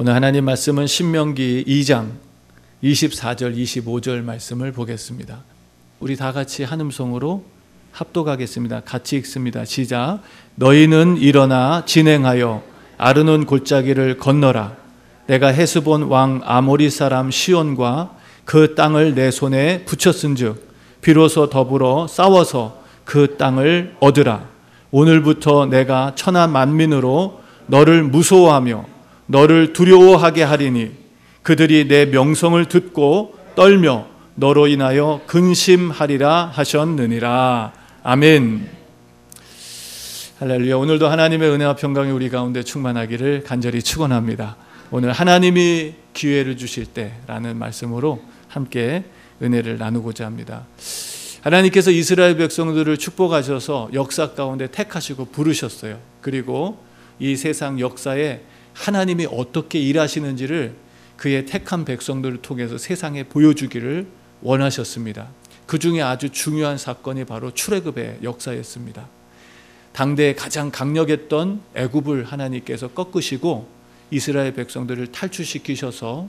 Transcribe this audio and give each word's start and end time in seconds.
오늘 0.00 0.14
하나님 0.14 0.44
말씀은 0.44 0.86
신명기 0.86 1.64
2장 1.66 2.10
24절 2.84 3.56
25절 3.56 4.22
말씀을 4.22 4.70
보겠습니다. 4.70 5.40
우리 5.98 6.14
다 6.14 6.30
같이 6.30 6.62
한음성으로 6.62 7.42
합독하겠습니다. 7.90 8.82
같이 8.84 9.16
읽습니다. 9.16 9.64
시작. 9.64 10.20
너희는 10.54 11.16
일어나 11.16 11.84
진행하여 11.84 12.62
아르논 12.96 13.44
골짜기를 13.44 14.18
건너라. 14.18 14.76
내가 15.26 15.48
헤스본 15.48 16.02
왕 16.02 16.42
아모리 16.44 16.90
사람 16.90 17.32
시온과 17.32 18.16
그 18.44 18.76
땅을 18.76 19.16
내 19.16 19.32
손에 19.32 19.84
붙였은즉 19.84 20.64
비로소 21.00 21.50
더불어 21.50 22.06
싸워서 22.06 22.84
그 23.04 23.36
땅을 23.36 23.96
얻으라. 23.98 24.48
오늘부터 24.92 25.66
내가 25.66 26.12
천하 26.14 26.46
만민으로 26.46 27.40
너를 27.66 28.04
무서워하며 28.04 28.97
너를 29.28 29.72
두려워하게 29.72 30.42
하리니 30.42 30.90
그들이 31.42 31.86
내 31.86 32.06
명성을 32.06 32.62
듣고 32.66 33.38
떨며 33.54 34.06
너로 34.34 34.66
인하여 34.66 35.20
근심하리라 35.26 36.50
하셨느니라. 36.52 37.72
아멘. 38.02 38.68
할렐루야. 40.38 40.76
오늘도 40.76 41.08
하나님의 41.08 41.50
은혜와 41.50 41.76
평강이 41.76 42.10
우리 42.10 42.30
가운데 42.30 42.62
충만하기를 42.62 43.42
간절히 43.44 43.82
축원합니다. 43.82 44.56
오늘 44.90 45.12
하나님이 45.12 45.94
기회를 46.14 46.56
주실 46.56 46.86
때라는 46.86 47.56
말씀으로 47.58 48.22
함께 48.48 49.04
은혜를 49.42 49.78
나누고자 49.78 50.24
합니다. 50.24 50.66
하나님께서 51.42 51.90
이스라엘 51.90 52.36
백성들을 52.36 52.96
축복하셔서 52.96 53.90
역사 53.92 54.30
가운데 54.30 54.68
택하시고 54.70 55.26
부르셨어요. 55.26 55.98
그리고 56.20 56.78
이 57.18 57.36
세상 57.36 57.78
역사에 57.80 58.40
하나님이 58.78 59.26
어떻게 59.30 59.80
일하시는지를 59.80 60.74
그의 61.16 61.46
택한 61.46 61.84
백성들을 61.84 62.42
통해서 62.42 62.78
세상에 62.78 63.24
보여주기를 63.24 64.06
원하셨습니다. 64.40 65.28
그 65.66 65.78
중에 65.78 66.00
아주 66.00 66.30
중요한 66.30 66.78
사건이 66.78 67.24
바로 67.24 67.52
출애굽의 67.52 68.20
역사였습니다. 68.22 69.08
당대에 69.92 70.34
가장 70.34 70.70
강력했던 70.70 71.60
애굽을 71.74 72.24
하나님께서 72.24 72.88
꺾으시고 72.88 73.68
이스라엘 74.12 74.54
백성들을 74.54 75.08
탈출시키셔서 75.08 76.28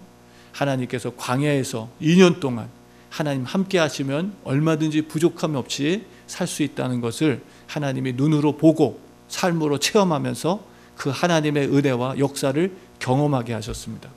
하나님께서 0.51 1.13
광야에서 1.15 1.89
2년 2.01 2.39
동안 2.39 2.67
하나님 3.09 3.43
함께 3.43 3.77
하시면 3.77 4.33
얼마든지 4.43 5.03
부족함 5.03 5.55
없이 5.55 6.05
살 6.25 6.47
수 6.47 6.63
있다는 6.63 6.99
것을 7.01 7.41
하나님이 7.67 8.13
눈으로 8.13 8.57
보고 8.57 8.99
삶으로 9.27 9.77
체험하면서 9.79 10.68
그 10.99 11.09
하나님의 11.11 11.73
은혜와 11.73 12.19
역사를 12.19 12.75
경험하게 12.99 13.53
하셨습니다. 13.53 14.09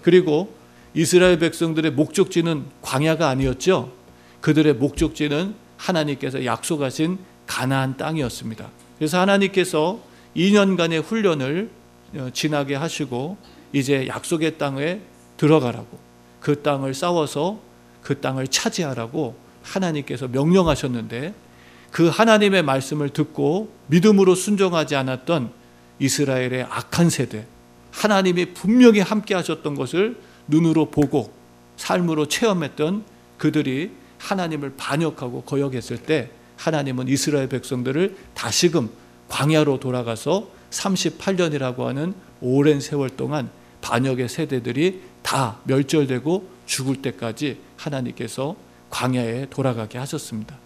그리고 0.00 0.54
이스라엘 0.94 1.38
백성들의 1.38 1.92
목적지는 1.92 2.64
광야가 2.80 3.28
아니었죠. 3.28 3.92
그들의 4.40 4.72
목적지는 4.76 5.54
하나님께서 5.76 6.46
약속하신 6.46 7.18
가나안 7.46 7.98
땅이었습니다. 7.98 8.70
그래서 8.96 9.20
하나님께서 9.20 10.00
2년간의 10.34 11.02
훈련을 11.02 11.68
어, 12.16 12.30
지나게 12.32 12.74
하시고 12.74 13.36
이제 13.74 14.06
약속의 14.06 14.56
땅에 14.56 15.00
들어가라고 15.36 15.98
그 16.40 16.62
땅을 16.62 16.94
싸워서 16.94 17.60
그 18.00 18.18
땅을 18.18 18.48
차지하라고 18.48 19.36
하나님께서 19.62 20.26
명령하셨는데 20.26 21.34
그 21.90 22.08
하나님의 22.08 22.62
말씀을 22.62 23.10
듣고 23.10 23.70
믿음으로 23.88 24.34
순종하지 24.34 24.96
않았던 24.96 25.59
이스라엘의 26.00 26.64
악한 26.68 27.10
세대, 27.10 27.46
하나님이 27.92 28.54
분명히 28.54 29.00
함께 29.00 29.34
하셨던 29.34 29.74
것을 29.74 30.16
눈으로 30.48 30.90
보고 30.90 31.32
삶으로 31.76 32.26
체험했던 32.26 33.04
그들이 33.38 33.92
하나님을 34.18 34.74
반역하고 34.76 35.42
거역했을 35.42 35.98
때 35.98 36.30
하나님은 36.56 37.08
이스라엘 37.08 37.48
백성들을 37.48 38.16
다시금 38.34 38.90
광야로 39.28 39.80
돌아가서 39.80 40.50
38년이라고 40.70 41.84
하는 41.84 42.14
오랜 42.40 42.80
세월 42.80 43.10
동안 43.10 43.50
반역의 43.80 44.28
세대들이 44.28 45.02
다 45.22 45.58
멸절되고 45.64 46.48
죽을 46.66 47.02
때까지 47.02 47.58
하나님께서 47.76 48.56
광야에 48.90 49.46
돌아가게 49.48 49.98
하셨습니다. 49.98 50.58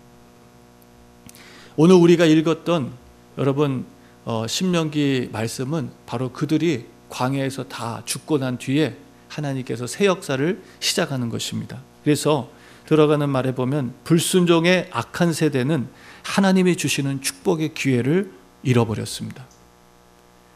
오늘 1.76 1.96
우리가 1.96 2.24
읽었던 2.24 2.92
여러분 3.38 3.84
어, 4.24 4.46
신명기 4.46 5.30
말씀은 5.32 5.90
바로 6.06 6.32
그들이 6.32 6.86
광야에서 7.10 7.64
다 7.64 8.02
죽고 8.04 8.38
난 8.38 8.58
뒤에 8.58 8.96
하나님께서 9.28 9.86
새 9.86 10.06
역사를 10.06 10.62
시작하는 10.80 11.28
것입니다. 11.28 11.82
그래서 12.02 12.48
들어가는 12.86 13.28
말에 13.28 13.54
보면 13.54 13.94
불순종의 14.04 14.88
악한 14.92 15.32
세대는 15.32 15.88
하나님이 16.22 16.76
주시는 16.76 17.22
축복의 17.22 17.74
기회를 17.74 18.30
잃어버렸습니다. 18.62 19.46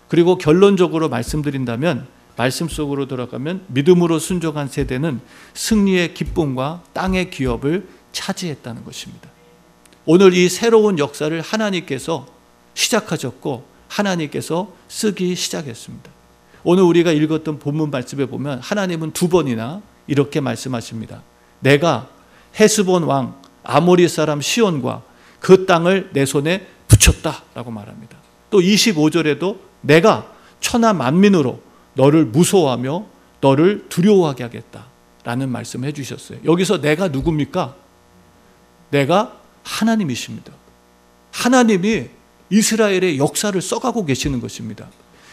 그리고 0.08 0.38
결론적으로 0.38 1.08
말씀드린다면 1.08 2.06
말씀 2.36 2.68
속으로 2.68 3.08
들어가면 3.08 3.64
믿음으로 3.68 4.18
순종한 4.18 4.68
세대는 4.68 5.20
승리의 5.54 6.14
기쁨과 6.14 6.84
땅의 6.92 7.30
기업을 7.30 7.88
차지했다는 8.12 8.84
것입니다. 8.84 9.28
오늘 10.06 10.32
이 10.34 10.48
새로운 10.48 10.98
역사를 10.98 11.38
하나님께서 11.40 12.26
시작하셨고 12.78 13.64
하나님께서 13.88 14.72
쓰기 14.88 15.34
시작했습니다. 15.34 16.10
오늘 16.62 16.84
우리가 16.84 17.12
읽었던 17.12 17.58
본문 17.58 17.90
말씀에 17.90 18.26
보면 18.26 18.60
하나님은 18.60 19.12
두 19.12 19.28
번이나 19.28 19.82
이렇게 20.06 20.40
말씀하십니다. 20.40 21.22
내가 21.60 22.08
헤스본 22.58 23.04
왕 23.04 23.40
아모리 23.64 24.08
사람 24.08 24.40
시온과 24.40 25.02
그 25.40 25.66
땅을 25.66 26.10
내 26.12 26.24
손에 26.24 26.66
붙였다라고 26.86 27.70
말합니다. 27.70 28.16
또 28.50 28.60
25절에도 28.60 29.58
내가 29.80 30.32
천하 30.60 30.92
만민으로 30.92 31.60
너를 31.94 32.24
무서워하며 32.26 33.06
너를 33.40 33.86
두려워하게 33.88 34.44
하겠다라는 34.44 35.50
말씀을 35.50 35.88
해 35.88 35.92
주셨어요. 35.92 36.38
여기서 36.44 36.80
내가 36.80 37.08
누굽니까? 37.08 37.74
내가 38.90 39.36
하나님이십니다. 39.64 40.52
하나님이 41.32 42.17
이스라엘의 42.50 43.18
역사를 43.18 43.60
써가고 43.60 44.06
계시는 44.06 44.40
것입니다. 44.40 44.88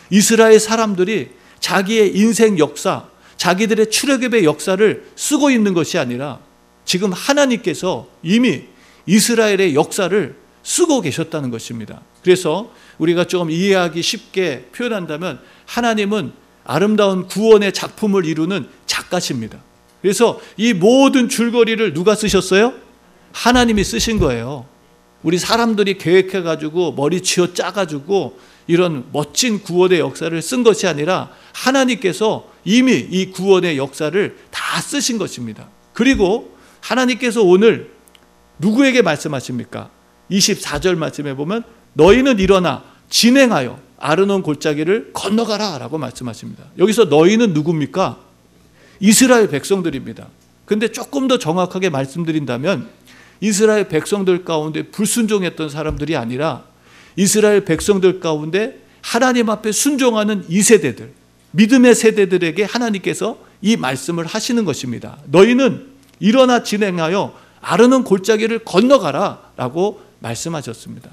이스라엘 0.09 0.59
사람들이 0.59 1.30
자기의 1.59 2.16
인생 2.16 2.59
역사, 2.59 3.06
자기들의 3.38 3.90
출애굽의 3.90 4.44
역사를 4.46 5.06
쓰고 5.16 5.50
있는 5.50 5.74
것이 5.74 5.98
아니라 5.98 6.40
지금 6.86 7.12
하나님께서 7.12 8.08
이미 8.24 8.64
이스라엘의 9.06 9.75
역사를 9.75 10.36
쓰고 10.64 11.02
계셨다는 11.02 11.52
것입니다. 11.52 12.02
그래서 12.24 12.72
우리가 12.98 13.25
조금 13.25 13.52
이해하기 13.52 14.02
쉽게 14.02 14.70
표현한다면 14.75 15.40
하나님은 15.66 16.34
아름다운 16.64 17.28
구원의 17.28 17.74
작품을 17.74 18.25
이루는 18.25 18.68
작가십니다. 18.88 19.59
그래서 20.02 20.40
이 20.58 20.74
모든 20.74 21.30
줄거리를 21.30 21.94
누가 21.94 22.16
쓰셨어요? 22.16 22.74
하나님이 23.31 23.84
쓰신 23.84 24.20
거예요. 24.20 24.66
우리 25.25 25.40
사람들이 25.40 25.97
계획해 25.97 26.44
가지고 26.44 26.91
머리 26.91 27.19
쥐어 27.19 27.56
짜 27.56 27.72
가지고 27.72 28.38
이런 28.68 29.06
멋진 29.12 29.59
구원의 29.59 30.00
역사를 30.00 30.40
쓴 30.40 30.63
것이 30.63 30.86
아니라 30.86 31.31
하나님께서 31.52 32.47
이미 32.63 32.94
이 32.94 33.31
구원의 33.31 33.75
역사를 33.80 34.38
다 34.52 34.80
쓰신 34.81 35.18
것입니다. 35.18 35.68
그리고 35.94 36.56
하나님께서 36.80 37.41
오늘 37.41 37.91
누구에게 38.59 39.02
말씀하십니까? 39.02 39.90
24절 40.30 40.96
말씀에 40.96 41.34
보면 41.34 41.63
너희는 41.94 42.38
일어나 42.38 42.84
진행하여 43.09 43.80
아르논 43.97 44.44
골짜기를 44.44 45.09
건너가라 45.13 45.80
라고 45.80 45.97
말씀하십니다. 45.97 46.66
여기서 46.78 47.06
너희는 47.06 47.53
누굽니까? 47.53 48.19
이스라엘 49.00 49.50
백성들입니다. 49.50 50.27
근데 50.66 50.92
조금 50.92 51.27
더 51.27 51.39
정확하게 51.39 51.89
말씀드린다면 51.89 53.05
이스라엘 53.45 53.88
백성들 53.88 54.44
가운데 54.44 54.81
불순종했던 54.89 55.69
사람들이 55.69 56.15
아니라 56.15 56.63
이스라엘 57.15 57.63
백성들 57.63 58.19
가운데 58.19 58.81
하나님 59.01 59.51
앞에 59.51 59.71
순종하는 59.71 60.44
이 60.50 60.63
세대들, 60.63 61.12
믿음의 61.51 61.94
세대들에게 61.94 62.63
하나님께서 62.63 63.38
이 63.62 63.77
말씀을 63.77 64.25
하시는 64.25 64.65
것입니다. 64.65 65.19
너희는 65.27 65.86
일어나 66.19 66.63
진행하여 66.63 67.38
아르는 67.62 68.03
골짜기를 68.03 68.59
건너가라 68.65 69.51
라고 69.57 70.01
말씀하셨습니다. 70.19 71.12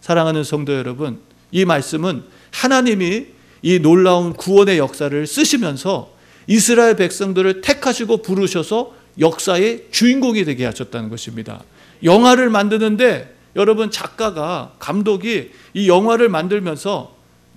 사랑하는 0.00 0.44
성도 0.44 0.74
여러분, 0.74 1.18
이 1.50 1.64
말씀은 1.64 2.22
하나님이 2.52 3.26
이 3.62 3.78
놀라운 3.80 4.34
구원의 4.34 4.78
역사를 4.78 5.26
쓰시면서 5.26 6.12
이스라엘 6.46 6.94
백성들을 6.94 7.60
택하시고 7.60 8.22
부르셔서 8.22 9.01
역사의 9.18 9.86
주인공이 9.90 10.44
되게 10.44 10.64
하셨다는 10.64 11.08
것입니다. 11.08 11.62
영화를 12.02 12.50
만드는데 12.50 13.34
여러분 13.56 13.90
작가가 13.90 14.72
감독이 14.78 15.50
이 15.74 15.88
영화를 15.88 16.28
만들면서 16.28 17.14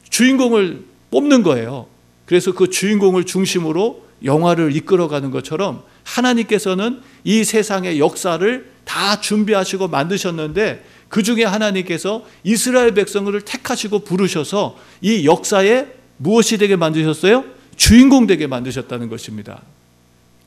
주인공을 0.10 0.84
뽑는 1.12 1.44
거예요. 1.44 1.88
그래서 2.26 2.52
그 2.54 2.70
주인공을 2.70 3.26
중심으로 3.26 4.06
영화를 4.24 4.76
이끌어가는 4.76 5.32
것처럼 5.32 5.84
하나님께서는 6.04 7.02
이 7.24 7.44
세상의 7.44 8.00
역사를 8.00 8.72
다 8.84 9.20
준비하시고 9.20 9.88
만드셨는데 9.88 10.84
그 11.10 11.24
중에 11.24 11.44
하나님께서 11.44 12.26
이스라엘 12.44 12.94
백성을 12.94 13.40
택하시고 13.42 14.00
부르셔서 14.00 14.78
이 15.02 15.26
역사에 15.26 15.88
무엇이 16.18 16.58
되게 16.58 16.76
만드셨어요? 16.76 17.46
주인공 17.76 18.28
되게 18.28 18.48
만드셨다는 18.48 19.10
것입니다. 19.10 19.62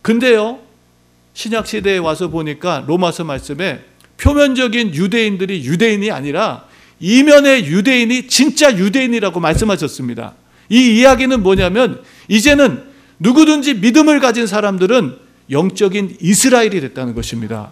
근데요, 0.03 0.61
신약 1.39 1.69
시대에 1.69 1.99
와서 1.99 2.27
보니까 2.31 2.83
로마서 2.89 3.23
말씀에 3.23 3.85
표면적인 4.17 4.93
유대인들이 4.93 5.65
유대인이 5.65 6.11
아니라 6.11 6.65
이면의 6.99 7.67
유대인이 7.67 8.27
진짜 8.27 8.77
유대인이라고 8.77 9.39
말씀하셨습니다. 9.39 10.35
이 10.69 10.99
이야기는 10.99 11.41
뭐냐면 11.45 12.03
이제는 12.27 12.83
누구든지 13.21 13.75
믿음을 13.75 14.19
가진 14.19 14.49
사람들은 14.49 15.17
영적인 15.53 16.17
이스라엘이 16.21 16.81
됐다는 16.81 17.15
것입니다. 17.15 17.71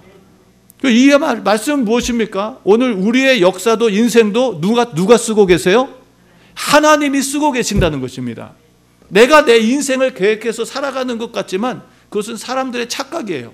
그이 0.81 1.11
말씀은 1.19 1.85
무엇입니까? 1.85 2.61
오늘 2.63 2.93
우리의 2.93 3.43
역사도 3.43 3.91
인생도 3.91 4.61
누가 4.61 4.95
누가 4.95 5.19
쓰고 5.19 5.45
계세요? 5.45 5.89
하나님이 6.55 7.21
쓰고 7.21 7.51
계신다는 7.51 8.01
것입니다. 8.01 8.53
내가 9.09 9.45
내 9.45 9.59
인생을 9.59 10.15
계획해서 10.15 10.65
살아가는 10.65 11.19
것 11.19 11.33
같지만 11.33 11.83
그것은 12.09 12.37
사람들의 12.37 12.89
착각이에요. 12.89 13.53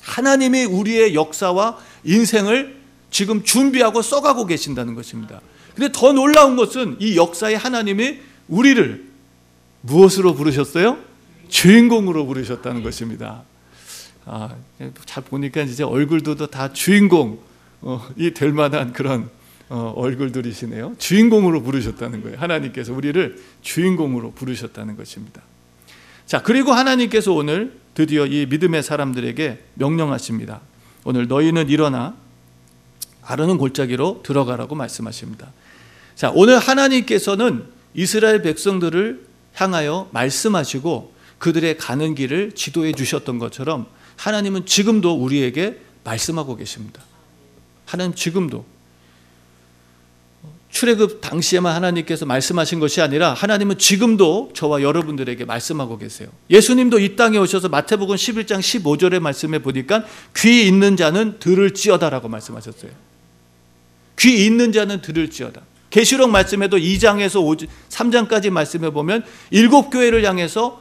하나님이 0.00 0.64
우리의 0.64 1.14
역사와 1.14 1.78
인생을 2.04 2.80
지금 3.10 3.44
준비하고 3.44 4.02
써가고 4.02 4.46
계신다는 4.46 4.94
것입니다. 4.94 5.40
근데 5.74 5.90
더 5.92 6.12
놀라운 6.12 6.56
것은 6.56 6.96
이 7.00 7.16
역사의 7.16 7.56
하나님이 7.56 8.18
우리를 8.48 9.06
무엇으로 9.82 10.34
부르셨어요? 10.34 10.98
주인공으로 11.48 12.26
부르셨다는 12.26 12.82
것입니다. 12.82 13.42
아, 14.24 14.54
잘 15.04 15.22
보니까 15.24 15.62
이제 15.62 15.82
얼굴도 15.82 16.46
다 16.48 16.72
주인공이 16.72 17.38
될 18.34 18.52
만한 18.52 18.92
그런 18.92 19.28
어, 19.68 19.92
얼굴들이시네요. 19.96 20.96
주인공으로 20.98 21.62
부르셨다는 21.62 22.22
거예요. 22.22 22.38
하나님께서 22.38 22.92
우리를 22.92 23.42
주인공으로 23.62 24.32
부르셨다는 24.32 24.96
것입니다. 24.96 25.40
자, 26.32 26.40
그리고 26.40 26.72
하나님께서 26.72 27.30
오늘 27.34 27.78
드디어 27.92 28.24
이 28.24 28.46
믿음의 28.46 28.82
사람들에게 28.82 29.64
명령하십니다. 29.74 30.62
오늘 31.04 31.28
너희는 31.28 31.68
일어나 31.68 32.16
아르는 33.20 33.58
골짜기로 33.58 34.22
들어가라고 34.22 34.74
말씀하십니다. 34.74 35.52
자, 36.14 36.32
오늘 36.34 36.58
하나님께서는 36.58 37.66
이스라엘 37.92 38.40
백성들을 38.40 39.26
향하여 39.56 40.08
말씀하시고 40.12 41.12
그들의 41.36 41.76
가는 41.76 42.14
길을 42.14 42.52
지도해 42.52 42.92
주셨던 42.92 43.38
것처럼 43.38 43.84
하나님은 44.16 44.64
지금도 44.64 45.12
우리에게 45.12 45.80
말씀하고 46.02 46.56
계십니다. 46.56 47.02
하나님 47.84 48.14
지금도 48.14 48.64
출애굽 50.72 51.20
당시에만 51.20 51.74
하나님께서 51.74 52.24
말씀하신 52.24 52.80
것이 52.80 53.02
아니라 53.02 53.34
하나님은 53.34 53.76
지금도 53.76 54.52
저와 54.54 54.82
여러분들에게 54.82 55.44
말씀하고 55.44 55.98
계세요. 55.98 56.28
예수님도 56.48 56.98
이 56.98 57.14
땅에 57.14 57.36
오셔서 57.36 57.68
마태복음 57.68 58.16
11장 58.16 58.58
15절의 58.58 59.20
말씀에 59.20 59.58
보니까 59.58 60.04
귀 60.34 60.66
있는 60.66 60.96
자는 60.96 61.38
들을지어다라고 61.38 62.28
말씀하셨어요. 62.28 62.90
귀 64.18 64.46
있는 64.46 64.72
자는 64.72 65.02
들을지어다. 65.02 65.60
계시록 65.90 66.30
말씀에도 66.30 66.78
2장에서 66.78 67.68
3장까지 67.90 68.48
말씀해 68.48 68.90
보면 68.90 69.24
일곱 69.50 69.90
교회를 69.90 70.24
향해서 70.24 70.80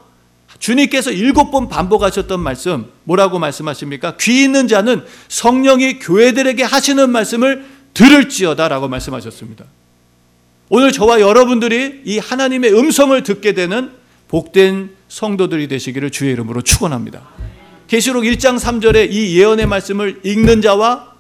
주님께서 0.58 1.12
일곱 1.12 1.52
번 1.52 1.68
반복하셨던 1.68 2.40
말씀 2.40 2.86
뭐라고 3.04 3.40
말씀하십니까? 3.40 4.16
귀 4.22 4.44
있는 4.44 4.70
자는 4.70 5.04
성령이 5.28 6.00
교회들에게 6.00 6.64
하시는 6.64 7.10
말씀을 7.10 7.66
들을지어다라고 7.94 8.88
말씀하셨습니다. 8.88 9.66
오늘 10.74 10.94
저와 10.94 11.20
여러분들이 11.20 12.00
이 12.06 12.18
하나님의 12.18 12.74
음성을 12.74 13.22
듣게 13.24 13.52
되는 13.52 13.92
복된 14.30 14.92
성도들이 15.10 15.68
되시기를 15.68 16.12
주의 16.12 16.32
이름으로 16.32 16.62
축원합니다. 16.62 17.28
계시록 17.90 18.24
1장 18.24 18.58
3절에 18.58 19.12
이 19.12 19.38
예언의 19.38 19.66
말씀을 19.66 20.22
읽는 20.24 20.62
자와 20.62 21.12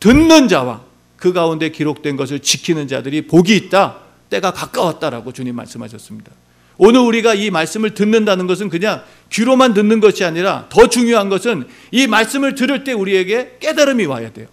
듣는 0.00 0.48
자와 0.48 0.82
그 1.16 1.32
가운데 1.32 1.68
기록된 1.68 2.16
것을 2.16 2.40
지키는 2.40 2.88
자들이 2.88 3.28
복이 3.28 3.54
있다. 3.54 3.98
때가 4.28 4.52
가까웠다라고 4.52 5.30
주님 5.30 5.54
말씀하셨습니다. 5.54 6.32
오늘 6.76 6.98
우리가 6.98 7.34
이 7.34 7.50
말씀을 7.50 7.94
듣는다는 7.94 8.48
것은 8.48 8.70
그냥 8.70 9.04
귀로만 9.30 9.72
듣는 9.72 10.00
것이 10.00 10.24
아니라 10.24 10.66
더 10.68 10.88
중요한 10.88 11.28
것은 11.28 11.68
이 11.92 12.08
말씀을 12.08 12.56
들을 12.56 12.82
때 12.82 12.92
우리에게 12.92 13.58
깨달음이 13.60 14.06
와야 14.06 14.32
돼요. 14.32 14.48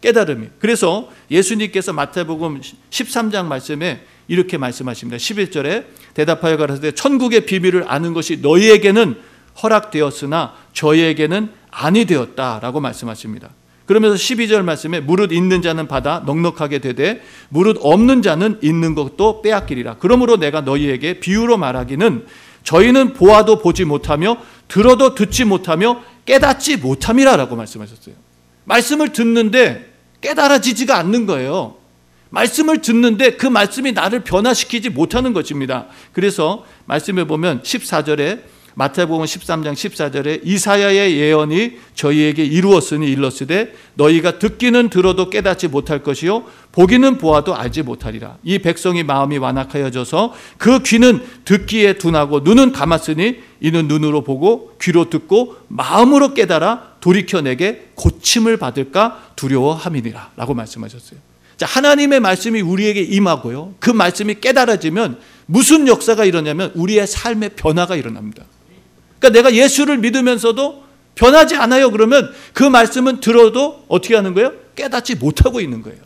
깨달음이. 0.00 0.48
그래서 0.58 1.10
예수님께서 1.30 1.92
마태복음 1.92 2.60
13장 2.90 3.46
말씀에 3.46 4.04
이렇게 4.28 4.58
말씀하십니다. 4.58 5.16
11절에 5.16 5.84
대답하여 6.14 6.56
가라사대 6.56 6.92
천국의 6.92 7.46
비밀을 7.46 7.84
아는 7.88 8.14
것이 8.14 8.38
너희에게는 8.38 9.16
허락되었으나 9.62 10.54
저희에게는 10.72 11.50
아니 11.70 12.04
되었다라고 12.04 12.80
말씀하십니다. 12.80 13.50
그러면서 13.86 14.14
12절 14.14 14.62
말씀에 14.62 15.00
무릇 15.00 15.32
있는 15.32 15.62
자는 15.62 15.88
받아 15.88 16.22
넉넉하게 16.24 16.78
되되 16.78 17.22
무릇 17.48 17.76
없는 17.80 18.22
자는 18.22 18.58
있는 18.62 18.94
것도 18.94 19.42
빼앗기리라. 19.42 19.96
그러므로 19.98 20.36
내가 20.36 20.60
너희에게 20.60 21.18
비유로 21.18 21.56
말하기는 21.58 22.24
저희는 22.62 23.14
보아도 23.14 23.58
보지 23.58 23.84
못하며 23.84 24.36
들어도 24.68 25.16
듣지 25.16 25.44
못하며 25.44 26.02
깨닫지 26.24 26.76
못함이라라고 26.76 27.56
말씀하셨어요. 27.56 28.14
말씀을 28.64 29.12
듣는데 29.12 29.89
깨달아지지가 30.20 30.96
않는 30.98 31.26
거예요. 31.26 31.76
말씀을 32.30 32.80
듣는데 32.80 33.36
그 33.36 33.46
말씀이 33.46 33.92
나를 33.92 34.20
변화시키지 34.20 34.90
못하는 34.90 35.32
것입니다. 35.32 35.86
그래서 36.12 36.64
말씀에 36.86 37.24
보면 37.24 37.62
14절에 37.62 38.42
마태복음 38.74 39.24
13장 39.24 39.72
14절에 39.72 40.40
이사야의 40.44 41.16
예언이 41.16 41.72
저희에게 41.94 42.44
이루었으니 42.44 43.10
일렀으되 43.10 43.74
너희가 43.94 44.38
듣기는 44.38 44.88
들어도 44.90 45.30
깨닫지 45.30 45.68
못할 45.68 46.02
것이요 46.02 46.44
보기는 46.72 47.18
보아도 47.18 47.54
알지 47.54 47.82
못하리라. 47.82 48.36
이 48.44 48.58
백성이 48.58 49.02
마음이 49.02 49.38
완악하여져서 49.38 50.34
그 50.58 50.82
귀는 50.82 51.22
듣기에 51.44 51.94
둔하고 51.94 52.40
눈은 52.40 52.72
감았으니 52.72 53.38
이는 53.60 53.88
눈으로 53.88 54.22
보고 54.22 54.72
귀로 54.80 55.10
듣고 55.10 55.56
마음으로 55.68 56.34
깨달아 56.34 56.96
돌이켜 57.00 57.40
내게 57.40 57.88
고침을 57.94 58.56
받을까 58.56 59.32
두려워함이니라 59.36 60.32
라고 60.36 60.54
말씀하셨어요. 60.54 61.18
자, 61.56 61.66
하나님의 61.66 62.20
말씀이 62.20 62.62
우리에게 62.62 63.02
임하고요. 63.02 63.74
그 63.80 63.90
말씀이 63.90 64.36
깨달아지면 64.40 65.18
무슨 65.44 65.88
역사가 65.88 66.24
일어나면 66.24 66.72
우리의 66.74 67.06
삶의 67.06 67.50
변화가 67.50 67.96
일어납니다. 67.96 68.44
그러니까 69.20 69.28
내가 69.30 69.54
예수를 69.54 69.98
믿으면서도 69.98 70.84
변하지 71.14 71.56
않아요. 71.56 71.90
그러면 71.90 72.32
그 72.54 72.64
말씀은 72.64 73.20
들어도 73.20 73.84
어떻게 73.88 74.16
하는 74.16 74.34
거예요? 74.34 74.52
깨닫지 74.74 75.16
못하고 75.16 75.60
있는 75.60 75.82
거예요. 75.82 75.98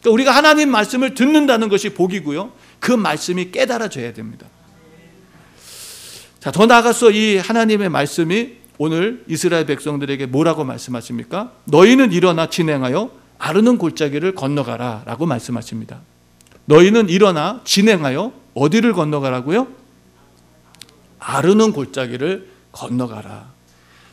그러니까 0.00 0.10
우리가 0.14 0.30
하나님 0.30 0.70
말씀을 0.70 1.14
듣는다는 1.14 1.68
것이 1.68 1.90
복이고요. 1.90 2.52
그 2.80 2.92
말씀이 2.92 3.50
깨달아져야 3.50 4.14
됩니다. 4.14 4.46
자, 6.40 6.50
더 6.50 6.66
나아가서 6.66 7.10
이 7.10 7.36
하나님의 7.36 7.90
말씀이 7.90 8.52
오늘 8.78 9.24
이스라엘 9.26 9.66
백성들에게 9.66 10.26
뭐라고 10.26 10.64
말씀하십니까? 10.64 11.52
너희는 11.64 12.12
일어나 12.12 12.48
진행하여 12.48 13.10
아르는 13.38 13.76
골짜기를 13.76 14.34
건너가라 14.34 15.02
라고 15.04 15.26
말씀하십니다. 15.26 16.00
너희는 16.64 17.08
일어나 17.08 17.60
진행하여 17.64 18.32
어디를 18.54 18.92
건너가라고요? 18.92 19.66
아르는 21.18 21.72
골짜기를 21.72 22.48
건너가라. 22.72 23.52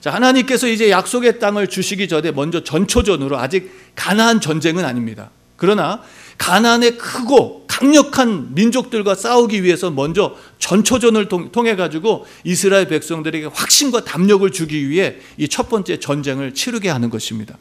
자, 0.02 0.14
하나님께서 0.14 0.68
이제 0.68 0.90
약속의 0.92 1.40
땅을 1.40 1.68
주시기 1.68 2.08
전에 2.08 2.32
먼저 2.32 2.64
전초전으로 2.64 3.38
아직 3.38 3.72
가나안 3.96 4.40
전쟁은 4.40 4.86
아닙니다. 4.86 5.32
그러나 5.58 6.02
가나안의 6.38 6.98
크고 6.98 7.66
강력한 7.68 8.54
민족들과 8.54 9.16
싸우기 9.16 9.64
위해서 9.64 9.90
먼저 9.90 10.36
전초전을 10.60 11.28
통해 11.52 11.76
가지고 11.76 12.26
이스라엘 12.44 12.88
백성들에게 12.88 13.48
확신과 13.48 14.06
담력을 14.06 14.50
주기 14.52 14.90
위해 14.90 15.18
이 15.38 15.48
첫 15.48 15.70
번째 15.70 16.00
전쟁을 16.00 16.54
치르게 16.54 16.90
하는 16.90 17.10
것입니다. 17.10 17.58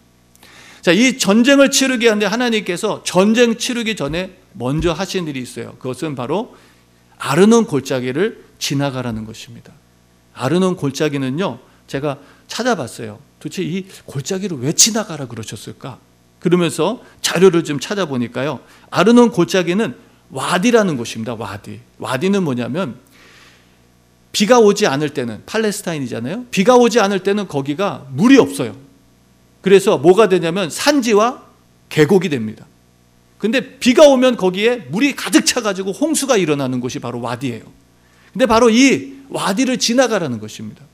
자, 0.83 0.93
이 0.93 1.17
전쟁을 1.17 1.71
치르게 1.71 2.09
하는데 2.09 2.27
하나님께서 2.27 3.03
전쟁 3.05 3.57
치르기 3.57 3.97
전에 3.97 4.37
먼저 4.53 4.93
하신 4.93 5.27
일이 5.29 5.41
있어요. 5.41 5.77
그것은 5.79 6.15
바로 6.15 6.55
아르논 7.19 7.65
골짜기를 7.65 8.45
지나가라는 8.65 9.27
것입니다. 9.27 9.73
아르논 10.33 10.77
골짜기는요, 10.77 11.59
제가 11.87 12.19
찾아봤어요. 12.49 13.19
도대체 13.39 13.63
이 13.63 13.87
골짜기를 14.07 14.59
왜 14.61 14.73
지나가라 14.73 15.27
그러셨을까? 15.27 15.99
그러면서 16.41 17.03
자료를 17.21 17.65
좀 17.65 17.79
찾아보니까요. 17.79 18.61
아르논 18.91 19.31
골짜기는 19.33 19.95
와디라는 20.31 20.97
곳입니다. 20.97 21.35
와디. 21.35 21.81
와디는 21.99 22.43
뭐냐면 22.43 22.97
비가 24.33 24.59
오지 24.59 24.87
않을 24.87 25.11
때는 25.11 25.43
팔레스타인이잖아요. 25.45 26.47
비가 26.51 26.77
오지 26.77 27.01
않을 27.01 27.23
때는 27.23 27.47
거기가 27.49 28.07
물이 28.13 28.39
없어요. 28.39 28.75
그래서 29.61 29.99
뭐가 29.99 30.29
되냐면 30.29 30.71
산지와 30.71 31.43
계곡이 31.91 32.31
됩니다. 32.31 32.67
근데 33.39 33.79
비가 33.79 34.09
오면 34.09 34.37
거기에 34.37 34.87
물이 34.91 35.17
가득 35.17 35.45
차가지고 35.45 35.93
홍수가 35.93 36.39
일어나는 36.39 36.81
곳이 36.81 36.99
바로 36.99 37.21
와디예요. 37.21 37.84
근데 38.35 38.47
바로 38.47 38.69
이 38.69 39.15
와디를 39.29 39.79
지나가라는 39.79 40.41
것입니다. 40.41 40.85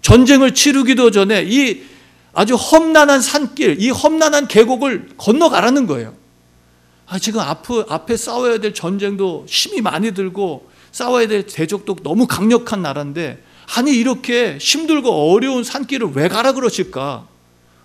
전쟁을 0.00 0.54
치르기도 0.54 1.10
전에 1.10 1.44
이 1.46 1.82
아주 2.32 2.54
험난한 2.54 3.20
산길, 3.20 3.76
이 3.80 3.90
험난한 3.90 4.48
계곡을 4.48 5.10
건너가라는 5.16 5.86
거예요. 5.86 6.14
아, 7.06 7.18
지금 7.18 7.40
앞, 7.40 7.66
앞에 7.70 8.16
싸워야 8.16 8.58
될 8.58 8.72
전쟁도 8.72 9.44
힘이 9.46 9.82
많이 9.82 10.12
들고 10.12 10.68
싸워야 10.90 11.28
될 11.28 11.46
대적도 11.46 11.96
너무 12.02 12.26
강력한 12.26 12.80
나라인데 12.80 13.42
아니 13.76 13.92
이렇게 13.92 14.56
힘들고 14.58 15.32
어려운 15.32 15.64
산길을 15.64 16.12
왜 16.14 16.28
가라 16.28 16.52
그러실까? 16.52 17.28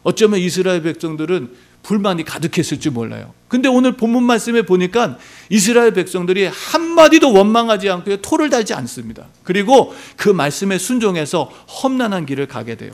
어쩌면 0.03 0.39
이스라엘 0.39 0.81
백성들은 0.83 1.53
불만이 1.83 2.24
가득했을지 2.24 2.89
몰라요. 2.89 3.33
근데 3.48 3.67
오늘 3.67 3.98
본문 3.98 4.24
말씀에 4.24 4.62
보니까 4.62 5.17
이스라엘 5.50 5.93
백성들이 5.93 6.45
한마디도 6.48 7.33
원망하지 7.33 7.89
않고 7.89 8.17
토를 8.17 8.50
달지 8.50 8.74
않습니다. 8.74 9.25
그리고 9.43 9.93
그 10.15 10.29
말씀에 10.29 10.77
순종해서 10.77 11.45
험난한 11.83 12.25
길을 12.25 12.48
가게 12.48 12.75
돼요. 12.75 12.91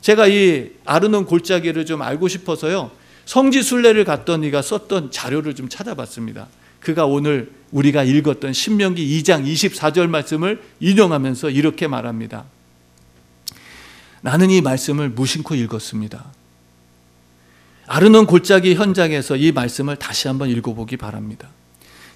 제가 0.00 0.28
이 0.28 0.70
아르논 0.84 1.24
골짜기를 1.24 1.86
좀 1.86 2.02
알고 2.02 2.28
싶어서요. 2.28 2.90
성지 3.24 3.62
순례를 3.62 4.04
갔던 4.04 4.44
이가 4.44 4.62
썼던 4.62 5.10
자료를 5.10 5.54
좀 5.54 5.68
찾아봤습니다. 5.68 6.46
그가 6.80 7.06
오늘 7.06 7.50
우리가 7.72 8.04
읽었던 8.04 8.52
신명기 8.52 9.20
2장 9.22 9.44
24절 9.44 10.08
말씀을 10.08 10.62
인용하면서 10.78 11.50
이렇게 11.50 11.88
말합니다. 11.88 12.44
나는 14.20 14.50
이 14.50 14.60
말씀을 14.60 15.08
무심코 15.08 15.54
읽었습니다. 15.56 16.24
아르논 17.86 18.26
골짜기 18.26 18.74
현장에서 18.74 19.36
이 19.36 19.52
말씀을 19.52 19.96
다시 19.96 20.28
한번 20.28 20.50
읽어보기 20.50 20.96
바랍니다. 20.96 21.48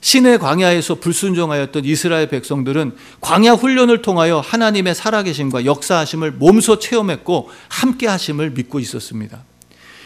신의 0.01 0.39
광야에서 0.39 0.97
불순종하였던 0.97 1.85
이스라엘 1.85 2.29
백성들은 2.29 2.97
광야 3.21 3.53
훈련을 3.53 4.03
통하여 4.03 4.41
하나님의 4.41 4.95
살아계심과 4.95 5.67
역사하심을 5.67 6.33
몸소 6.33 6.79
체험했고 6.79 7.51
함께 7.69 8.07
하심을 8.07 8.51
믿고 8.51 8.81
있었습니다. 8.81 9.45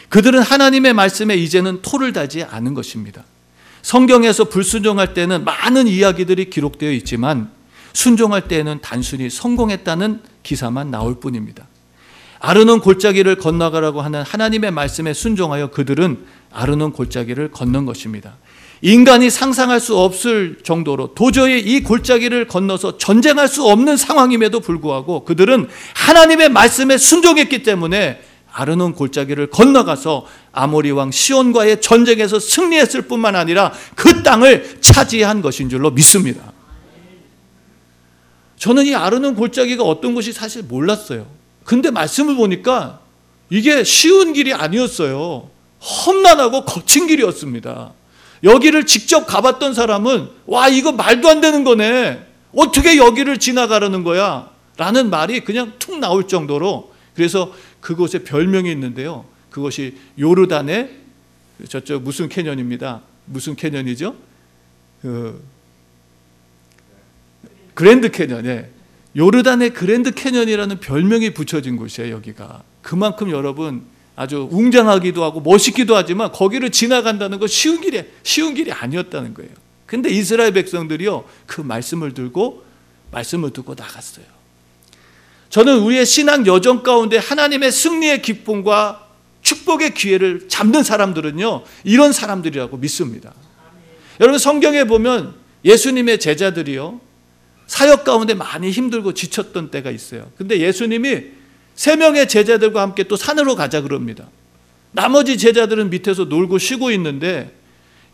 그들은 0.09 0.41
하나님의 0.41 0.93
말씀에 0.93 1.35
이제는 1.35 1.81
토를 1.81 2.13
달지 2.13 2.43
않은 2.43 2.73
것입니다. 2.73 3.23
성경에서 3.81 4.45
불순종할 4.45 5.13
때는 5.13 5.45
많은 5.45 5.87
이야기들이 5.87 6.49
기록되어 6.49 6.91
있지만 6.91 7.49
순종할 7.93 8.47
때에는 8.47 8.79
단순히 8.81 9.29
성공했다는 9.29 10.21
기사만 10.43 10.91
나올 10.91 11.19
뿐입니다. 11.19 11.67
아르논 12.45 12.79
골짜기를 12.79 13.37
건너가라고 13.37 14.01
하는 14.01 14.21
하나님의 14.21 14.69
말씀에 14.69 15.13
순종하여 15.13 15.71
그들은 15.71 16.19
아르논 16.53 16.91
골짜기를 16.91 17.49
건넌 17.49 17.87
것입니다. 17.87 18.37
인간이 18.83 19.31
상상할 19.31 19.79
수 19.79 19.97
없을 19.97 20.59
정도로 20.61 21.15
도저히 21.15 21.59
이 21.59 21.81
골짜기를 21.81 22.47
건너서 22.47 22.99
전쟁할 22.99 23.47
수 23.47 23.65
없는 23.65 23.97
상황임에도 23.97 24.59
불구하고 24.59 25.25
그들은 25.25 25.67
하나님의 25.95 26.49
말씀에 26.49 26.99
순종했기 26.99 27.63
때문에 27.63 28.21
아르논 28.51 28.93
골짜기를 28.93 29.49
건너가서 29.49 30.27
아모리 30.51 30.91
왕 30.91 31.09
시온과의 31.09 31.81
전쟁에서 31.81 32.39
승리했을 32.39 33.03
뿐만 33.07 33.35
아니라 33.35 33.73
그 33.95 34.21
땅을 34.21 34.81
차지한 34.81 35.41
것인 35.41 35.67
줄로 35.69 35.89
믿습니다. 35.89 36.53
저는 38.57 38.85
이 38.85 38.93
아르논 38.93 39.33
골짜기가 39.33 39.83
어떤 39.83 40.13
곳이 40.13 40.31
사실 40.31 40.61
몰랐어요. 40.61 41.25
근데 41.65 41.91
말씀을 41.91 42.35
보니까 42.35 43.01
이게 43.49 43.83
쉬운 43.83 44.31
길이 44.31 44.53
아니었어요. 44.53 45.49
험난하고 45.81 46.63
거친 46.63 47.07
길이었습니다. 47.07 47.91
여기를 48.43 48.85
직접 48.85 49.25
가봤던 49.25 49.73
사람은 49.73 50.29
와 50.45 50.69
이거 50.69 50.91
말도 50.91 51.27
안 51.27 51.41
되는 51.41 51.63
거네. 51.63 52.25
어떻게 52.53 52.97
여기를 52.97 53.39
지나가라는 53.39 54.03
거야? 54.03 54.49
라는 54.77 55.09
말이 55.09 55.41
그냥 55.41 55.73
툭 55.79 55.99
나올 55.99 56.27
정도로 56.27 56.93
그래서 57.15 57.53
그곳에 57.81 58.19
별명이 58.19 58.71
있는데요. 58.71 59.25
그것이 59.49 59.97
요르단의 60.19 60.91
저쪽 61.67 62.03
무슨 62.03 62.29
캐년입니다. 62.29 63.01
무슨 63.25 63.55
캐년이죠? 63.55 64.15
그 65.01 65.43
그랜드 67.73 68.11
캐년에 68.11 68.69
요르단의 69.17 69.73
그랜드 69.73 70.11
캐년이라는 70.11 70.79
별명이 70.79 71.33
붙여진 71.33 71.77
곳이에요, 71.77 72.15
여기가. 72.15 72.63
그만큼 72.81 73.31
여러분 73.31 73.83
아주 74.15 74.47
웅장하기도 74.51 75.23
하고 75.23 75.41
멋있기도 75.41 75.95
하지만 75.95 76.31
거기를 76.31 76.71
지나간다는 76.71 77.39
건 77.39 77.47
쉬운 77.47 77.81
길이 77.81 78.03
쉬운 78.23 78.53
길이 78.53 78.71
아니었다는 78.71 79.33
거예요. 79.33 79.51
근데 79.85 80.09
이스라엘 80.09 80.53
백성들이요 80.53 81.25
그 81.45 81.61
말씀을 81.61 82.13
들고 82.13 82.63
말씀을 83.11 83.51
듣고 83.51 83.75
나갔어요. 83.75 84.25
저는 85.49 85.79
우리의 85.79 86.05
신앙 86.05 86.45
여정 86.45 86.83
가운데 86.83 87.17
하나님의 87.17 87.71
승리의 87.71 88.21
기쁨과 88.21 89.07
축복의 89.41 89.93
기회를 89.93 90.47
잡는 90.47 90.83
사람들은요 90.83 91.63
이런 91.83 92.11
사람들이라고 92.11 92.77
믿습니다. 92.77 93.33
여러분 94.19 94.39
성경에 94.39 94.85
보면 94.85 95.35
예수님의 95.63 96.19
제자들이요 96.19 96.99
사역 97.67 98.03
가운데 98.03 98.33
많이 98.33 98.71
힘들고 98.71 99.13
지쳤던 99.13 99.71
때가 99.71 99.91
있어요. 99.91 100.31
근데 100.37 100.59
예수님이 100.59 101.23
세 101.75 101.95
명의 101.95 102.27
제자들과 102.27 102.81
함께 102.81 103.03
또 103.03 103.15
산으로 103.15 103.55
가자 103.55 103.81
그럽니다. 103.81 104.27
나머지 104.91 105.37
제자들은 105.37 105.89
밑에서 105.89 106.25
놀고 106.25 106.57
쉬고 106.57 106.91
있는데 106.91 107.53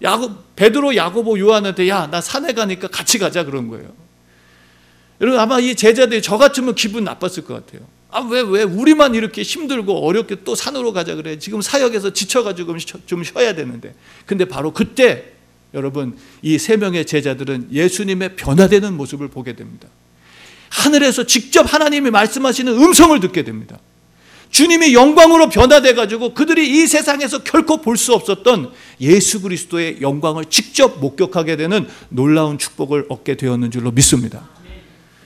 야곱, 0.02 0.56
베드로, 0.56 0.96
야고보, 0.96 1.40
요한한테 1.40 1.88
야, 1.88 2.08
나 2.10 2.22
산에 2.22 2.54
가니까 2.54 2.88
같이 2.88 3.20
가자 3.20 3.44
그런 3.44 3.68
거예요. 3.68 3.88
여러분 5.20 5.40
아마 5.40 5.60
이 5.60 5.76
제자들이 5.76 6.24
저 6.24 6.38
같으면 6.38 6.74
기분 6.74 7.04
나빴을 7.04 7.44
것 7.46 7.54
같아요. 7.54 7.88
아, 8.10 8.20
왜, 8.22 8.42
왜, 8.42 8.64
우리만 8.64 9.14
이렇게 9.16 9.44
힘들고 9.44 10.06
어렵게 10.06 10.44
또 10.44 10.56
산으로 10.56 10.92
가자 10.92 11.16
그래. 11.16 11.38
지금 11.38 11.62
사역에서 11.62 12.12
지쳐 12.12 12.44
가지고 12.44 12.78
좀 13.06 13.24
쉬어야 13.24 13.54
되는데. 13.54 13.94
근데 14.26 14.46
바로 14.46 14.74
그때 14.74 15.34
여러분 15.74 16.18
이 16.42 16.58
세 16.58 16.78
명의 16.78 17.06
제자들은 17.06 17.70
예수님의 17.72 18.36
변화되는 18.36 18.96
모습을 18.96 19.28
보게 19.30 19.56
됩니다. 19.56 19.88
하늘에서 20.70 21.26
직접 21.26 21.72
하나님이 21.74 22.10
말씀하시는 22.12 22.72
음성을 22.74 23.20
듣게 23.20 23.44
됩니다. 23.44 23.78
주님이 24.50 24.94
영광으로 24.94 25.48
변화돼 25.50 25.94
가지고 25.94 26.34
그들이 26.34 26.68
이 26.70 26.88
세상에서 26.88 27.44
결코 27.44 27.78
볼 27.82 27.96
수 27.98 28.14
없었던 28.14 28.72
예수 29.00 29.42
그리스도의 29.42 30.00
영광을 30.02 30.46
직접 30.46 31.00
목격하게 31.00 31.56
되는 31.56 31.88
놀라운 32.10 32.58
축복을 32.58 33.06
얻게 33.10 33.36
되었는 33.38 33.72
줄로 33.72 33.92
믿습니다. 33.92 34.50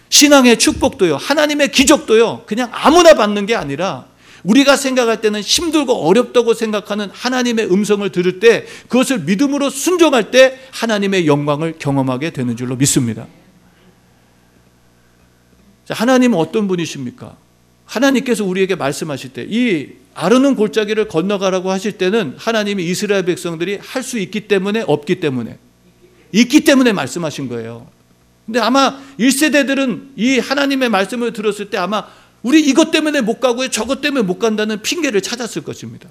신앙의 0.09 0.59
축복도요, 0.59 1.17
하나님의 1.17 1.71
기적도요, 1.71 2.43
그냥 2.45 2.69
아무나 2.71 3.15
받는 3.15 3.47
게 3.47 3.55
아니라 3.55 4.05
우리가 4.45 4.77
생각할 4.77 5.21
때는 5.21 5.41
힘들고 5.41 5.93
어렵다고 6.07 6.53
생각하는 6.53 7.09
하나님의 7.11 7.71
음성을 7.71 8.07
들을 8.11 8.39
때 8.39 8.65
그것을 8.87 9.19
믿음으로 9.19 9.69
순종할 9.69 10.31
때 10.31 10.59
하나님의 10.71 11.27
영광을 11.27 11.75
경험하게 11.77 12.31
되는 12.31 12.55
줄로 12.55 12.75
믿습니다. 12.75 13.27
하나님은 15.89 16.37
어떤 16.37 16.67
분이십니까? 16.67 17.37
하나님께서 17.85 18.43
우리에게 18.45 18.75
말씀하실 18.75 19.33
때 19.33 19.45
이 19.47 19.89
아르는 20.15 20.55
골짜기를 20.55 21.09
건너가라고 21.09 21.69
하실 21.69 21.91
때는 21.93 22.35
하나님이 22.37 22.85
이스라엘 22.85 23.25
백성들이 23.25 23.79
할 23.81 24.01
수 24.01 24.17
있기 24.17 24.47
때문에 24.47 24.83
없기 24.87 25.19
때문에 25.19 25.57
있기 26.31 26.63
때문에 26.63 26.93
말씀하신 26.93 27.49
거예요. 27.49 27.87
근데 28.45 28.59
아마 28.59 28.99
1세대들은 29.19 30.11
이 30.15 30.39
하나님의 30.39 30.89
말씀을 30.89 31.33
들었을 31.33 31.69
때 31.69 31.77
아마 31.77 32.05
우리 32.45 32.61
이것 32.61 32.91
때문에 32.91 33.21
못 33.21 33.39
가고요. 33.39 33.69
저것 33.69 34.01
때문에 34.01 34.21
못 34.21 34.37
간다는 34.37 34.83
핑계를 34.83 35.21
찾았을 35.21 35.63
것입니다. 35.63 36.07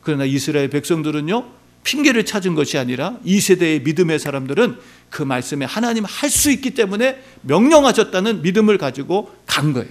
그러나 0.00 0.24
이스라엘 0.24 0.70
백성들은요. 0.70 1.44
핑계를 1.82 2.24
찾은 2.24 2.54
것이 2.54 2.78
아니라 2.78 3.18
이 3.22 3.38
세대의 3.38 3.82
믿음의 3.82 4.18
사람들은 4.18 4.78
그 5.10 5.22
말씀에 5.22 5.66
하나님 5.66 6.06
할 6.06 6.30
수 6.30 6.50
있기 6.50 6.70
때문에 6.70 7.22
명령하셨다는 7.42 8.40
믿음을 8.40 8.78
가지고 8.78 9.30
간 9.44 9.74
거예요. 9.74 9.90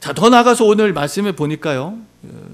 자, 0.00 0.12
더 0.12 0.28
나가서 0.28 0.66
오늘 0.66 0.92
말씀에 0.92 1.32
보니까요. 1.32 1.98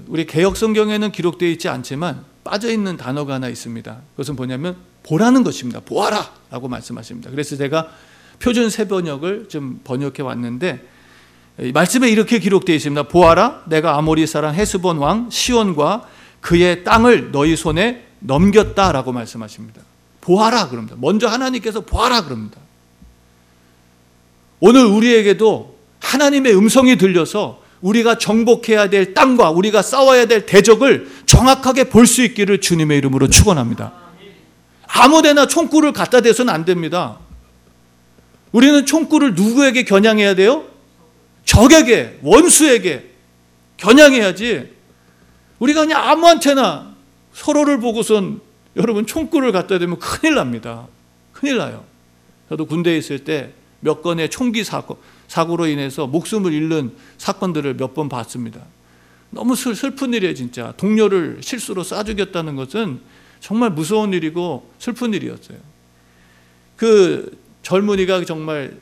우리 0.07 0.25
개혁 0.25 0.55
성경에는 0.55 1.11
기록되어 1.11 1.49
있지 1.49 1.67
않지만 1.67 2.23
빠져 2.45 2.71
있는 2.71 2.95
단어가 2.95 3.33
하나 3.33 3.49
있습니다. 3.49 4.01
그것은 4.11 4.37
뭐냐면 4.37 4.77
보라는 5.03 5.43
것입니다. 5.43 5.81
보아라라고 5.81 6.69
말씀하십니다. 6.69 7.29
그래서 7.29 7.57
제가 7.57 7.91
표준 8.41 8.69
세번역을 8.69 9.47
좀 9.49 9.79
번역해 9.83 10.21
왔는데 10.21 10.87
말씀에 11.73 12.09
이렇게 12.09 12.39
기록되어 12.39 12.75
있습니다. 12.75 13.03
보아라, 13.03 13.63
내가 13.67 13.97
아모리 13.97 14.25
사람 14.25 14.55
헤스본 14.55 14.97
왕 14.97 15.29
시온과 15.29 16.07
그의 16.39 16.83
땅을 16.83 17.31
너희 17.31 17.55
손에 17.55 18.07
넘겼다라고 18.19 19.11
말씀하십니다. 19.11 19.81
보아라 20.21 20.69
그럽니다. 20.69 20.95
먼저 20.99 21.27
하나님께서 21.27 21.81
보아라 21.81 22.23
그럽니다. 22.23 22.57
오늘 24.59 24.85
우리에게도 24.85 25.75
하나님의 25.99 26.55
음성이 26.55 26.95
들려서 26.95 27.61
우리가 27.81 28.17
정복해야 28.17 28.89
될 28.89 29.13
땅과 29.13 29.51
우리가 29.51 29.81
싸워야 29.81 30.25
될 30.25 30.45
대적을 30.45 31.09
정확하게 31.25 31.85
볼 31.85 32.05
수 32.05 32.23
있기를 32.23 32.61
주님의 32.61 32.97
이름으로 32.99 33.27
축원합니다. 33.27 33.93
아무데나 34.87 35.47
총구를 35.47 35.93
갖다 35.93 36.21
대서는 36.21 36.53
안 36.53 36.65
됩니다. 36.65 37.17
우리는 38.51 38.85
총구를 38.85 39.35
누구에게 39.35 39.83
겨냥해야 39.83 40.35
돼요? 40.35 40.65
적에게, 41.45 42.19
원수에게 42.21 43.11
겨냥해야지. 43.77 44.71
우리가 45.59 45.81
그냥 45.81 46.03
아무한테나 46.03 46.95
서로를 47.33 47.79
보고선 47.79 48.41
여러분 48.75 49.05
총구를 49.05 49.51
갖다 49.51 49.79
대면 49.79 49.99
큰일 49.99 50.35
납니다. 50.35 50.87
큰일 51.33 51.57
나요. 51.57 51.83
저도 52.49 52.65
군대에 52.65 52.97
있을 52.97 53.19
때 53.19 53.53
몇 53.81 54.01
건의 54.01 54.29
총기 54.29 54.63
사고, 54.63 55.01
사고로 55.27 55.67
인해서 55.67 56.07
목숨을 56.07 56.53
잃는 56.53 56.93
사건들을 57.17 57.75
몇 57.75 57.93
번 57.93 58.07
봤습니다. 58.09 58.61
너무 59.31 59.55
슬픈 59.55 60.13
일이에요, 60.13 60.33
진짜. 60.35 60.73
동료를 60.77 61.39
실수로 61.41 61.83
쏴 61.83 62.05
죽였다는 62.05 62.55
것은 62.55 62.99
정말 63.39 63.71
무서운 63.71 64.13
일이고 64.13 64.69
슬픈 64.77 65.13
일이었어요. 65.13 65.57
그 66.75 67.37
젊은이가 67.63 68.25
정말 68.25 68.77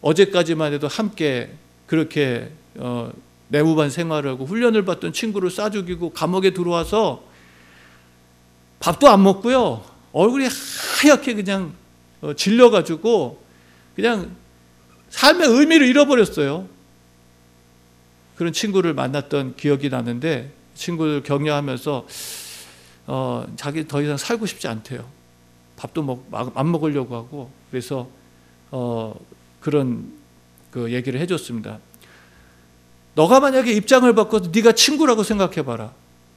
어제까지만 0.00 0.72
해도 0.72 0.88
함께 0.88 1.52
그렇게 1.86 2.50
어, 2.76 3.12
내무반 3.48 3.90
생활을 3.90 4.30
하고 4.30 4.46
훈련을 4.46 4.84
받던 4.84 5.12
친구를 5.12 5.50
쏴 5.50 5.72
죽이고 5.72 6.10
감옥에 6.10 6.50
들어와서 6.50 7.22
밥도 8.78 9.08
안 9.08 9.22
먹고요. 9.22 9.84
얼굴이 10.12 10.46
하얗게 11.02 11.34
그냥 11.34 11.74
어, 12.20 12.34
질려가지고 12.34 13.42
그냥 13.94 14.34
삶의 15.10 15.48
의미를 15.48 15.86
잃어버렸어요. 15.88 16.68
그런 18.36 18.52
친구를 18.52 18.94
만났던 18.94 19.56
기억이 19.56 19.90
나는데 19.90 20.52
친구를 20.74 21.22
격려하면서 21.22 22.06
어, 23.06 23.46
자기 23.56 23.86
더 23.86 24.00
이상 24.00 24.16
살고 24.16 24.46
싶지 24.46 24.68
않대요. 24.68 25.04
밥도 25.76 26.02
먹, 26.02 26.26
안 26.32 26.70
먹으려고 26.70 27.16
하고 27.16 27.50
그래서 27.70 28.08
어, 28.70 29.14
그런 29.60 30.12
그 30.70 30.92
얘기를 30.92 31.20
해줬습니다. 31.20 31.78
너가 33.14 33.40
만약에 33.40 33.72
입장을 33.72 34.12
바꿔서 34.14 34.50
네가 34.52 34.72
친구라고 34.72 35.22
생각해봐라. 35.22 35.92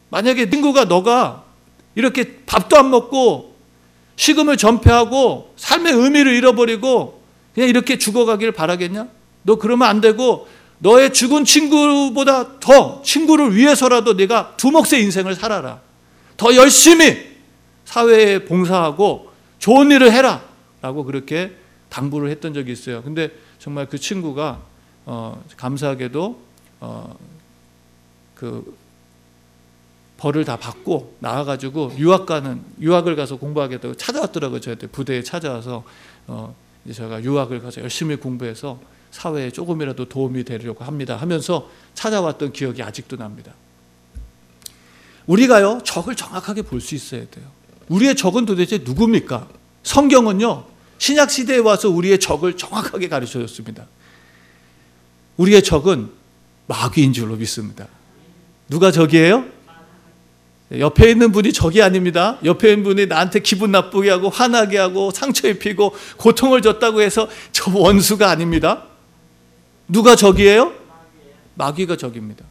만약에 0.10 0.50
친구가 0.50 0.86
너가 0.86 1.44
이렇게 1.96 2.40
밥도 2.46 2.78
안 2.78 2.90
먹고 2.90 3.56
식음을 4.16 4.58
전폐하고 4.58 5.54
삶의 5.56 5.94
의미를 5.94 6.34
잃어버리고 6.34 7.22
그냥 7.54 7.70
이렇게 7.70 7.98
죽어가길 7.98 8.52
바라겠냐? 8.52 9.08
너 9.44 9.56
그러면 9.56 9.88
안 9.88 10.02
되고 10.02 10.48
너의 10.80 11.13
죽은 11.13 11.46
친구보다 11.46 12.60
더 12.60 13.02
친구를 13.04 13.56
위해서라도 13.56 14.13
네가 14.13 14.56
두 14.58 14.72
몫의 14.72 15.02
인생을 15.04 15.36
살아라. 15.36 15.82
더 16.36 16.56
열심히 16.56 17.34
사회에 17.86 18.46
봉사하고 18.46 19.30
좋은 19.60 19.92
일을 19.92 20.12
해라. 20.12 20.44
라고 20.82 21.06
그렇게 21.06 21.56
당부를 21.94 22.32
했던 22.32 22.56
적이 22.56 22.72
있어요. 22.72 23.04
근데 23.04 23.32
정말 23.60 23.88
그 23.88 24.00
친구가 24.00 24.62
어, 25.06 25.44
감사하게도 25.58 26.42
어, 26.80 27.18
그 28.34 28.76
벌을 30.18 30.44
다 30.44 30.58
받고 30.58 31.18
나와가지고 31.20 31.94
유학 31.98 32.26
가는 32.26 32.62
유학을 32.80 33.16
가서 33.16 33.36
공부하겠다고 33.38 33.96
찾아왔더라고요. 33.96 34.60
저한테 34.60 34.88
부대에 34.88 35.22
찾아와서 35.22 35.84
어, 36.26 36.56
이제 36.84 36.94
제가 36.96 37.24
유학을 37.24 37.62
가서 37.62 37.82
열심히 37.82 38.16
공부해서 38.16 38.80
사회에 39.12 39.52
조금이라도 39.52 40.10
도움이 40.10 40.44
되려고 40.46 40.84
합니다. 40.84 41.16
하면서 41.16 41.70
찾아왔던 41.94 42.53
기억이 42.53 42.82
아직도 42.82 43.18
납니다. 43.18 43.53
우리가요 45.27 45.82
적을 45.86 46.16
정확하게 46.16 46.64
볼 46.64 46.82
수 46.82 46.96
있어야 46.96 47.25
돼요. 47.29 47.46
우리의 47.90 48.16
적은 48.16 48.46
도대체 48.46 48.79
누굽니까? 48.79 49.48
성경은요 49.84 50.73
신약 50.98 51.29
시대에 51.29 51.58
와서 51.58 51.90
우리의 51.90 52.20
적을 52.20 52.56
정확하게 52.56 53.08
가르쳐 53.10 53.40
줬습니다. 53.40 53.88
우리의 55.38 55.64
적은 55.64 56.10
마귀인 56.68 57.14
줄로 57.14 57.36
믿습니다. 57.36 57.88
누가 58.70 58.92
적이에요? 58.92 59.46
옆에 60.72 61.12
있는 61.12 61.32
분이 61.32 61.53
적이 61.53 61.84
아닙니다. 61.84 62.38
옆에 62.44 62.72
있는 62.72 62.84
분이 62.84 63.06
나한테 63.08 63.42
기분 63.42 63.72
나쁘게 63.72 64.10
하고 64.10 64.29
화나게 64.29 64.77
하고 64.77 65.12
상처 65.12 65.48
입히고 65.48 65.94
고통을 66.18 66.62
줬다고 66.62 67.01
해서 67.01 67.29
저 67.51 67.72
원수가 67.72 68.29
아닙니다. 68.29 68.86
누가 69.88 70.16
적이에요? 70.16 70.74
마귀가 71.56 71.98
적입니다. 71.98 72.46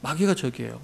마귀가 0.00 0.34
적이에요. 0.34 0.80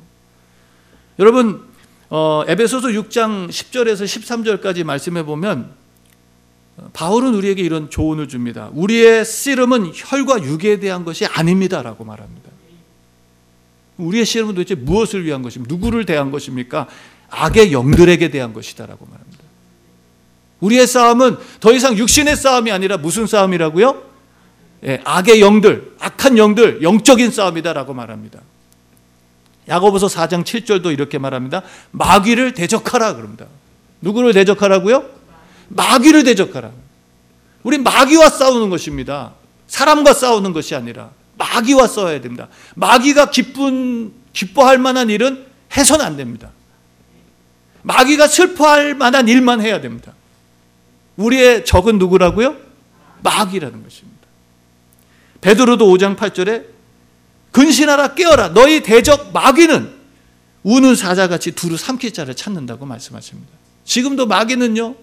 여러분 1.19 1.67
어, 2.11 2.45
에베소서 2.47 2.89
6장 2.89 3.49
10절에서 3.49 4.05
13절까지 4.05 4.85
말씀해 4.85 5.25
보면 5.25 5.75
바울은 6.93 7.35
우리에게 7.35 7.63
이런 7.63 7.91
조언을 7.91 8.29
줍니다. 8.29 8.71
우리의 8.73 9.25
씨름은 9.25 9.93
혈과 9.95 10.43
육에 10.43 10.79
대한 10.81 11.05
것이 11.05 11.27
아닙니다라고 11.27 12.05
말합니다. 12.05 12.49
우리의 13.97 14.25
씨름은 14.25 14.55
도대체 14.55 14.75
무엇을 14.75 15.25
위한 15.25 15.43
것입니까? 15.43 15.75
누구를 15.75 16.07
대한 16.07 16.31
것입니까? 16.31 16.87
악의 17.31 17.73
영들에게 17.73 18.31
대한 18.31 18.53
것이다라고 18.53 19.07
말합니다. 19.07 19.39
우리의 20.61 20.87
싸움은 20.87 21.37
더 21.61 21.73
이상 21.73 21.97
육신의 21.97 22.37
싸움이 22.37 22.71
아니라 22.71 22.97
무슨 22.97 23.27
싸움이라고요? 23.27 24.03
예, 24.85 25.01
악의 25.05 25.41
영들, 25.41 25.95
악한 25.99 26.39
영들, 26.39 26.83
영적인 26.83 27.31
싸움이다라고 27.31 27.95
말합니다. 27.95 28.41
야고보서 29.69 30.07
4장 30.07 30.45
7절도 30.45 30.93
이렇게 30.93 31.19
말합니다. 31.19 31.63
마귀를 31.91 32.55
대적하라 32.55 33.17
그럽니다. 33.17 33.47
누구를 34.01 34.33
대적하라고요? 34.33 35.18
마귀를 35.69 36.25
대적하라. 36.25 36.71
우리 37.63 37.79
마귀와 37.79 38.31
싸우는 38.31 38.71
것입니다. 38.71 39.35
사람과 39.67 40.15
싸우는 40.15 40.53
것이 40.53 40.75
아니라 40.75 41.11
마귀와 41.37 41.87
싸워야 41.87 42.21
됩니다. 42.21 42.49
마귀가 42.75 43.31
기쁜 43.31 44.13
기뻐할 44.33 44.79
만한 44.79 45.11
일은 45.11 45.47
해서는 45.77 46.05
안 46.05 46.17
됩니다. 46.17 46.51
마귀가 47.83 48.27
슬퍼할 48.27 48.95
만한 48.95 49.29
일만 49.29 49.61
해야 49.61 49.81
됩니다. 49.81 50.13
우리의 51.17 51.65
적은 51.65 51.99
누구라고요? 51.99 52.57
마귀라는 53.23 53.83
것입니다. 53.83 54.19
베드로도 55.41 55.87
5장 55.87 56.17
8절에 56.17 56.67
근신하라 57.53 58.15
깨어라 58.15 58.49
너희 58.49 58.83
대적 58.83 59.33
마귀는 59.33 59.97
우는 60.63 60.95
사자같이 60.95 61.53
두루 61.53 61.77
삼킬 61.77 62.13
자를 62.13 62.35
찾는다고 62.35 62.87
말씀하십니다. 62.87 63.51
지금도 63.85 64.27
마귀는요 64.27 64.95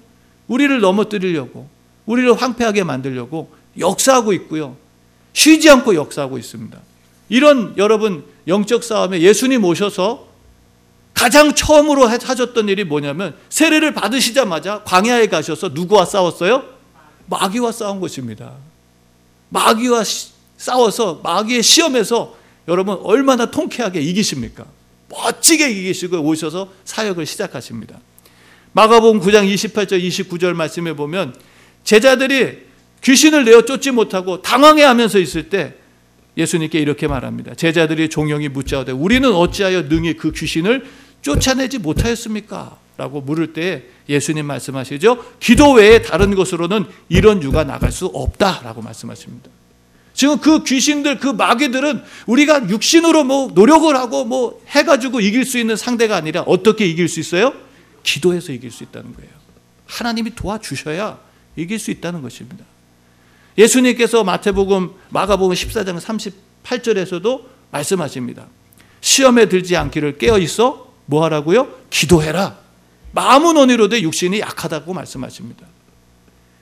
우리를 0.48 0.80
넘어뜨리려고 0.80 1.68
우리를 2.06 2.34
황폐하게 2.34 2.84
만들려고 2.84 3.52
역사하고 3.78 4.34
있고요. 4.34 4.78
쉬지 5.34 5.70
않고 5.70 5.96
역사하고 5.96 6.38
있습니다. 6.38 6.78
이런 7.30 7.74
여러분 7.78 8.24
영적 8.48 8.84
싸움에 8.84 9.22
예수님 9.22 9.64
오셔서 9.64 10.28
가장 11.14 11.56
처음으로 11.56 12.08
하셨던 12.08 12.70
일이 12.70 12.84
뭐냐면 12.84 13.36
세례를 13.50 13.94
받으시자마자 13.94 14.84
광야에 14.84 15.28
가셔서 15.28 15.70
누구와 15.70 16.06
싸웠어요? 16.06 16.64
마귀와 17.28 17.72
싸운 17.72 18.00
것입니다. 18.00 18.54
마귀와 19.50 20.04
싸워서 20.58 21.22
마귀의 21.24 21.64
시험에서 21.64 22.36
여러분 22.68 23.00
얼마나 23.04 23.50
통쾌하게 23.50 24.02
이기십니까? 24.02 24.66
멋지게 25.10 25.70
이기시고 25.70 26.20
오셔서 26.20 26.72
사역을 26.84 27.26
시작하십니다. 27.26 28.00
마가복음 28.76 29.22
9장 29.22 29.48
28절 29.54 30.06
29절 30.06 30.54
말씀에 30.54 30.92
보면 30.94 31.34
제자들이 31.86 32.58
귀신을 33.02 33.46
내어 33.46 33.62
쫓지 33.62 33.92
못하고 33.92 34.42
당황해 34.42 34.84
하면서 34.84 35.18
있을 35.18 35.50
때 35.50 35.76
예수님께 36.36 36.80
이렇게 36.80 37.08
말합니다. 37.08 37.56
제자들이 37.56 38.10
종영이 38.10 38.50
묻자오되 38.50 38.92
우리는 38.92 39.32
어찌하여 39.32 39.84
능히 39.84 40.16
그 40.16 40.34
귀신을 40.34 40.86
쫓아내지 41.22 41.78
못하였습니까? 41.78 42.78
라고 42.98 43.22
물을 43.22 43.54
때 43.54 43.84
예수님 44.10 44.46
말씀하시죠. 44.46 45.24
기도 45.40 45.72
외에 45.74 46.02
다른 46.02 46.36
것으로는 46.36 46.84
이런 47.08 47.42
유가 47.44 47.64
나갈 47.64 47.94
수 47.94 48.08
없다라고 48.08 48.82
말씀하십니다. 48.82 49.50
지금 50.14 50.38
그 50.40 50.64
귀신들, 50.66 51.20
그 51.20 51.28
마귀들은 51.28 52.02
우리가 52.26 52.70
육신으로 52.70 53.24
뭐 53.24 53.52
노력을 53.54 53.94
하고 53.96 54.26
뭐 54.26 54.62
해가지고 54.68 55.22
이길 55.22 55.46
수 55.46 55.58
있는 55.60 55.78
상대가 55.78 56.18
아니라 56.18 56.42
어떻게 56.42 56.86
이길 56.86 57.08
수 57.08 57.22
있어요? 57.22 57.54
기도해서 58.06 58.54
이길 58.54 58.72
수 58.72 58.84
있다는 58.84 59.14
거예요. 59.16 59.32
하나님이 59.88 60.36
도와주셔야 60.36 61.20
이길 61.58 61.80
수 61.80 61.92
있다는 61.92 62.22
것입니다. 62.22 62.64
예수님께서 63.58 64.24
마태복음, 64.24 64.92
마가복음 65.10 65.56
14장 65.56 66.00
38절에서도 66.64 67.44
말씀하십니다. 67.72 68.48
시험에 69.02 69.50
들지 69.50 69.76
않기를 69.76 70.18
깨어 70.18 70.40
있어 70.40 70.94
뭐 71.06 71.24
하라고요? 71.24 71.74
기도해라. 71.90 72.58
마음은 73.12 73.56
원이로되 73.56 74.02
육신이 74.02 74.40
약하다고 74.40 74.94
말씀하십니다. 74.94 75.66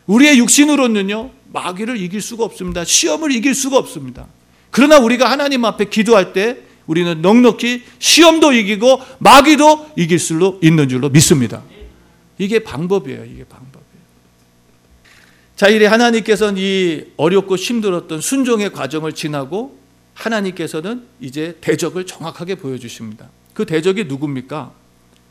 우리의 0.05 0.37
육신으로는요, 0.39 1.31
마귀를 1.51 1.97
이길 1.97 2.21
수가 2.21 2.43
없습니다. 2.45 2.83
시험을 2.83 3.31
이길 3.31 3.55
수가 3.55 3.77
없습니다. 3.77 4.27
그러나 4.69 4.99
우리가 4.99 5.29
하나님 5.29 5.65
앞에 5.65 5.85
기도할 5.85 6.33
때 6.33 6.57
우리는 6.87 7.21
넉넉히 7.21 7.83
시험도 7.99 8.53
이기고 8.53 9.01
마귀도 9.19 9.91
이길 9.95 10.19
수 10.19 10.59
있는 10.61 10.89
줄로 10.89 11.09
믿습니다. 11.09 11.61
이게 12.37 12.59
방법이에요. 12.59 13.25
이게 13.25 13.43
방법이에요. 13.43 13.83
자, 15.55 15.69
이래 15.69 15.85
하나님께서는 15.85 16.55
이 16.57 17.05
어렵고 17.15 17.55
힘들었던 17.55 18.21
순종의 18.21 18.73
과정을 18.73 19.13
지나고 19.13 19.77
하나님께서는 20.13 21.03
이제 21.19 21.57
대적을 21.61 22.05
정확하게 22.05 22.55
보여주십니다. 22.55 23.29
그 23.53 23.65
대적이 23.65 24.05
누굽니까? 24.05 24.71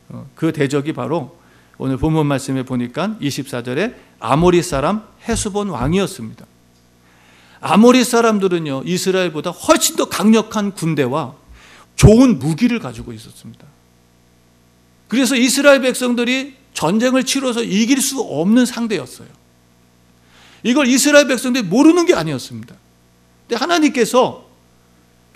어, 0.09 0.29
그 0.35 0.51
대적이 0.51 0.93
바로 0.93 1.37
오늘 1.77 1.97
본문 1.97 2.27
말씀에 2.27 2.63
보니까 2.63 3.17
24절에 3.21 3.95
아모리 4.19 4.61
사람 4.61 5.03
헤스본 5.27 5.69
왕이었습니다. 5.69 6.45
아모리 7.59 8.03
사람들은요, 8.03 8.83
이스라엘보다 8.85 9.51
훨씬 9.51 9.95
더 9.95 10.09
강력한 10.09 10.71
군대와 10.71 11.35
좋은 11.95 12.39
무기를 12.39 12.79
가지고 12.79 13.13
있었습니다. 13.13 13.65
그래서 15.07 15.35
이스라엘 15.35 15.81
백성들이 15.81 16.55
전쟁을 16.73 17.23
치러서 17.23 17.63
이길 17.63 18.01
수 18.01 18.19
없는 18.19 18.65
상대였어요. 18.65 19.27
이걸 20.63 20.87
이스라엘 20.87 21.27
백성들이 21.27 21.65
모르는 21.65 22.05
게 22.05 22.13
아니었습니다. 22.13 22.75
근데 23.47 23.59
하나님께서 23.59 24.49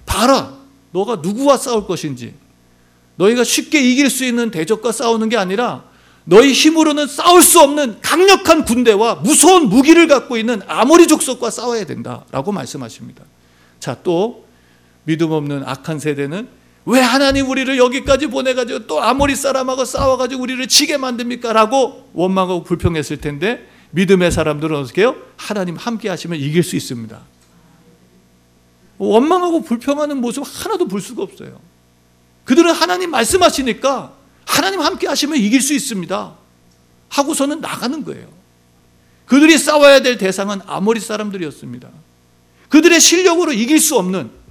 봐라, 0.06 0.58
너가 0.92 1.18
누구와 1.18 1.58
싸울 1.58 1.86
것인지, 1.86 2.34
너희가 3.18 3.44
쉽게 3.44 3.82
이길 3.82 4.10
수 4.10 4.24
있는 4.26 4.52
대적과 4.52 4.92
싸우는 4.92 5.30
게 5.30 5.38
아니라 5.38 5.84
너희 6.24 6.52
힘으로는 6.52 7.08
싸울 7.08 7.42
수 7.42 7.60
없는 7.60 8.02
강력한 8.02 8.66
군대와 8.66 9.16
무서운 9.16 9.70
무기를 9.70 10.08
갖고 10.08 10.38
있는 10.38 10.62
아모리 10.68 11.08
족속과 11.08 11.52
싸워야 11.52 11.86
된다라고 11.86 12.52
말씀하십니다. 12.52 13.24
자, 13.80 13.98
또 14.04 14.47
믿음 15.08 15.32
없는 15.32 15.64
악한 15.66 16.00
세대는 16.00 16.50
왜 16.86 17.00
하나님 17.00 17.50
우리를 17.50 17.78
여기까지 17.78 18.28
보내가지고 18.28 18.88
또 18.88 19.02
아모리 19.02 19.38
사람하고 19.38 19.86
싸워가지고 19.86 20.42
우리를 20.42 20.68
지게 20.68 20.98
만듭니까? 20.98 21.54
라고 21.54 22.10
원망하고 22.14 22.64
불평했을 22.64 23.18
텐데 23.18 23.68
믿음의 23.92 24.34
사람들은 24.34 24.76
어떻게 24.76 25.02
해요? 25.02 25.16
하나님 25.38 25.78
함께 25.78 26.10
하시면 26.10 26.38
이길 26.38 26.62
수 26.62 26.76
있습니다. 26.76 27.22
원망하고 28.98 29.64
불평하는 29.64 30.20
모습 30.20 30.44
하나도 30.46 30.90
볼 30.90 31.00
수가 31.00 31.24
없어요. 31.24 31.58
그들은 32.44 32.74
하나님 32.74 33.12
말씀하시니까 33.12 34.14
하나님 34.46 34.82
함께 34.82 35.08
하시면 35.08 35.38
이길 35.38 35.62
수 35.62 35.74
있습니다. 35.74 36.34
하고서는 37.10 37.62
나가는 37.62 38.04
거예요. 38.04 38.28
그들이 39.26 39.58
싸워야 39.58 40.02
될 40.02 40.18
대상은 40.18 40.60
아모리 40.66 41.00
사람들이었습니다. 41.00 41.88
그들의 42.68 43.00
실력으로 43.00 43.54
이길 43.54 43.80
수 43.80 43.98
없는 43.98 44.47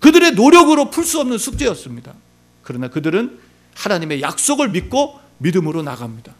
그들의 0.00 0.32
노력으로 0.32 0.90
풀 0.90 1.04
수 1.04 1.20
없는 1.20 1.38
숙제였습니다. 1.38 2.12
그러나 2.62 2.88
그들은 2.88 3.38
하나님의 3.74 4.22
약속을 4.22 4.70
믿고 4.70 5.18
믿음으로 5.38 5.82
나갑니다. 5.82 6.34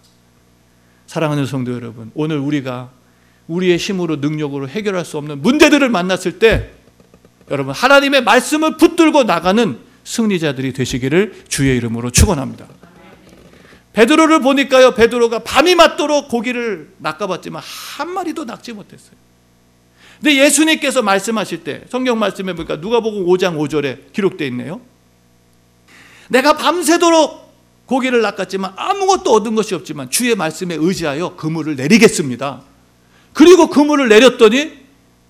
사랑하는 1.07 1.47
성도 1.47 1.73
여러분, 1.73 2.11
오늘 2.15 2.39
우리가 2.39 2.91
우리의 3.49 3.77
힘으로 3.77 4.17
능력으로 4.17 4.69
해결할 4.69 5.05
수 5.05 5.19
없는 5.19 5.43
문제들을 5.43 5.89
만났을 5.89 6.39
때 6.39 6.73
여러분 7.51 7.73
하나님의 7.75 8.25
말씀을 8.25 8.77
붙들고 8.77 9.23
나가는 9.23 9.79
승리자들이 10.05 10.73
되시기를 10.73 11.45
주의 11.49 11.77
이름으로 11.77 12.11
축원합니다. 12.11 12.67
베드로를 13.93 14.41
보니까요. 14.41 14.95
베드로가 14.95 15.41
밤이 15.41 15.75
맞도록 15.75 16.29
고기를 16.29 16.93
낚아봤지만 16.99 17.63
한 17.97 18.11
마리도 18.11 18.45
낚지 18.45 18.73
못했어요. 18.73 19.26
근데 20.21 20.37
예수님께서 20.37 21.03
말씀하실 21.03 21.65
때 21.65 21.83
성경 21.89 22.19
말씀해 22.19 22.55
보니까 22.55 22.77
누가복음 22.77 23.27
5장 23.27 23.57
5절에 23.59 24.13
기록되어 24.13 24.49
있네요. 24.49 24.81
내가 26.29 26.57
밤새도록 26.57 27.47
고기를 27.87 28.21
낚았지만 28.23 28.73
아무것도 28.77 29.31
얻은 29.31 29.55
것이 29.55 29.75
없지만 29.75 30.11
주의 30.11 30.35
말씀에 30.35 30.75
의지하여 30.75 31.37
그물을 31.37 31.77
내리겠습니다. 31.77 32.63
그리고 33.33 33.69
그물을 33.69 34.09
내렸더니 34.09 34.73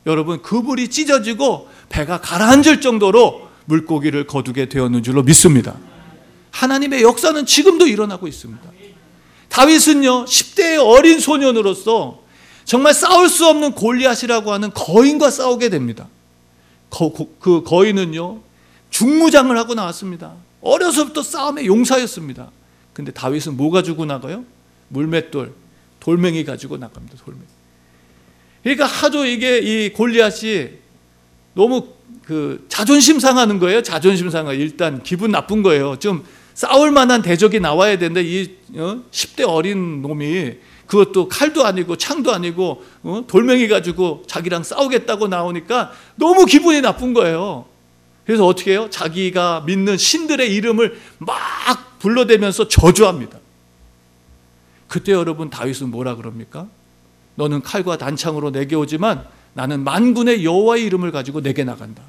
여러분 0.07 0.40
그물이 0.40 0.88
찢어지고 0.88 1.68
배가 1.88 2.20
가라앉을 2.20 2.81
정도로 2.81 3.49
물고기를 3.66 4.27
거두게 4.27 4.68
되었는 4.68 5.03
줄로 5.03 5.22
믿습니다. 5.22 5.75
하나님의 6.53 7.03
역사는 7.03 7.44
지금도 7.44 7.87
일어나고 7.87 8.29
있습니다. 8.29 8.62
다윗은요 9.49 10.25
10대의 10.25 10.79
어린 10.85 11.20
소년으로서 11.20 12.22
정말 12.66 12.92
싸울 12.92 13.29
수 13.29 13.46
없는 13.46 13.72
골리앗이라고 13.72 14.52
하는 14.52 14.70
거인과 14.74 15.31
싸우게 15.31 15.70
됩니다. 15.70 16.09
거, 16.90 17.12
그 17.40 17.62
거인은요 17.62 18.40
중무장을 18.90 19.57
하고 19.57 19.74
나왔습니다. 19.74 20.35
어려서부터 20.61 21.22
싸움의 21.22 21.66
용사였습니다. 21.66 22.50
근데 22.92 23.12
다윗은 23.12 23.57
뭐 23.57 23.70
가지고 23.70 24.05
나가요? 24.05 24.44
물맷돌, 24.88 25.52
돌멩이 26.00 26.44
가지고 26.44 26.76
나갑니다. 26.76 27.16
돌멩이. 27.24 27.46
그러니까 28.62 28.87
하도 28.87 29.24
이게 29.24 29.59
이 29.59 29.92
골리앗이 29.92 30.70
너무 31.55 31.88
그 32.24 32.66
자존심 32.68 33.20
상하는 33.20 33.61
거예요. 33.61 33.83
자존심 33.83 34.29
상하. 34.31 34.52
일단 34.52 35.02
기분 35.05 35.31
나쁜 35.31 35.62
거예요. 35.62 35.96
좀 36.00 36.24
싸울 36.55 36.90
만한 36.90 37.22
대적이 37.22 37.61
나와야 37.61 37.96
되는데 37.96 38.22
이 38.24 38.57
10대 38.72 39.46
어? 39.46 39.52
어린 39.52 40.02
놈이 40.02 40.55
그것도 40.87 41.29
칼도 41.29 41.64
아니고 41.64 41.96
창도 41.96 42.33
아니고 42.33 42.85
어? 43.03 43.25
돌멩이 43.27 43.68
가지고 43.68 44.22
자기랑 44.27 44.62
싸우겠다고 44.62 45.29
나오니까 45.29 45.92
너무 46.14 46.46
기분이 46.46 46.81
나쁜 46.81 47.12
거예요. 47.12 47.66
그래서 48.25 48.46
어떻게 48.46 48.72
해요? 48.72 48.88
자기가 48.90 49.64
믿는 49.66 49.96
신들의 49.96 50.53
이름을 50.55 50.99
막 51.18 51.99
불러대면서 51.99 52.68
저주합니다. 52.68 53.38
그때 54.88 55.12
여러분 55.12 55.51
다윗은 55.51 55.90
뭐라 55.90 56.16
그럽니까? 56.16 56.66
너는 57.37 57.62
칼과 57.62 57.99
단창으로 57.99 58.51
내게 58.51 58.77
오지만 58.77 59.25
나는 59.55 59.85
만군의 59.85 60.44
여호와의 60.44 60.85
이름을 60.85 61.12
가지고 61.12 61.40
내게 61.40 61.64
나간다. 61.64 62.03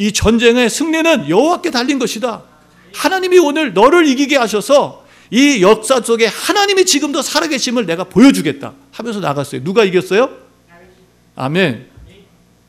이 0.00 0.12
전쟁의 0.12 0.68
승리는 0.70 1.28
여호와께 1.28 1.70
달린 1.70 1.98
것이다. 1.98 2.42
하나님이 2.94 3.38
오늘 3.38 3.74
너를 3.74 4.06
이기게 4.06 4.36
하셔서 4.36 5.03
이 5.34 5.62
역사 5.62 6.00
속에 6.00 6.26
하나님이 6.26 6.86
지금도 6.86 7.20
살아계심을 7.20 7.86
내가 7.86 8.04
보여주겠다 8.04 8.72
하면서 8.92 9.18
나갔어요. 9.18 9.64
누가 9.64 9.82
이겼어요? 9.82 10.30
아멘. 11.34 11.88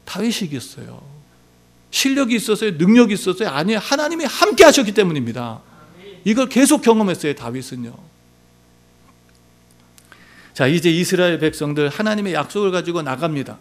다윗이 0.05 0.49
이겼어요. 0.49 0.99
실력이 1.91 2.35
있었어요? 2.35 2.71
능력이 2.71 3.13
있었어요? 3.13 3.49
아니요. 3.49 3.77
하나님이 3.79 4.25
함께 4.25 4.63
하셨기 4.63 4.95
때문입니다. 4.95 5.61
이걸 6.23 6.49
계속 6.49 6.81
경험했어요. 6.81 7.35
다윗은요. 7.35 7.93
자, 10.55 10.65
이제 10.65 10.89
이스라엘 10.89 11.37
백성들 11.37 11.89
하나님의 11.89 12.33
약속을 12.33 12.71
가지고 12.71 13.03
나갑니다. 13.03 13.59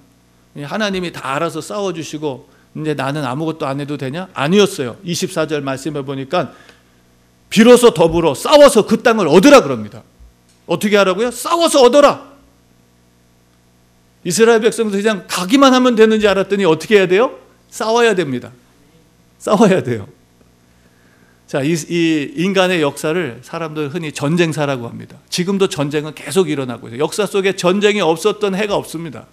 하나님이 0.63 1.13
다 1.13 1.35
알아서 1.35 1.61
싸워주시고 1.61 2.49
근데 2.73 2.95
나는 2.95 3.23
아무것도 3.23 3.67
안 3.67 3.81
해도 3.81 3.99
되냐? 3.99 4.29
아니었어요. 4.33 4.97
24절 5.05 5.61
말씀해 5.61 6.07
보니까 6.07 6.55
비로소 7.55 7.95
더불어 7.95 8.35
싸워서 8.35 8.85
그 8.85 9.01
땅을 9.01 9.29
얻으라 9.29 9.63
그럽니다. 9.63 10.03
어떻게 10.67 10.97
하라고요? 10.97 11.31
싸워서 11.31 11.83
얻어라. 11.83 12.33
이스라엘 14.25 14.61
백성들 14.61 15.01
그냥 15.01 15.25
가기만 15.29 15.73
하면 15.73 15.95
되는지 15.95 16.27
알았더니 16.27 16.65
어떻게 16.65 16.97
해야 16.97 17.07
돼요? 17.07 17.39
싸워야 17.71 18.17
됩니다. 18.17 18.51
싸워야 19.39 19.85
돼요. 19.85 20.09
자, 21.47 21.63
이, 21.63 21.75
이, 21.75 22.33
인간의 22.35 22.83
역사를 22.83 23.39
사람들 23.43 23.91
흔히 23.91 24.11
전쟁사라고 24.11 24.89
합니다. 24.89 25.19
지금도 25.31 25.69
전쟁은 25.69 26.17
계속 26.17 26.51
일어나고 26.51 26.89
있어요. 26.89 26.99
역사 26.99 27.25
속에 27.25 27.55
전쟁이 27.55 28.01
없었던 28.01 28.57
해가 28.57 28.75
없습니다. 28.75 29.27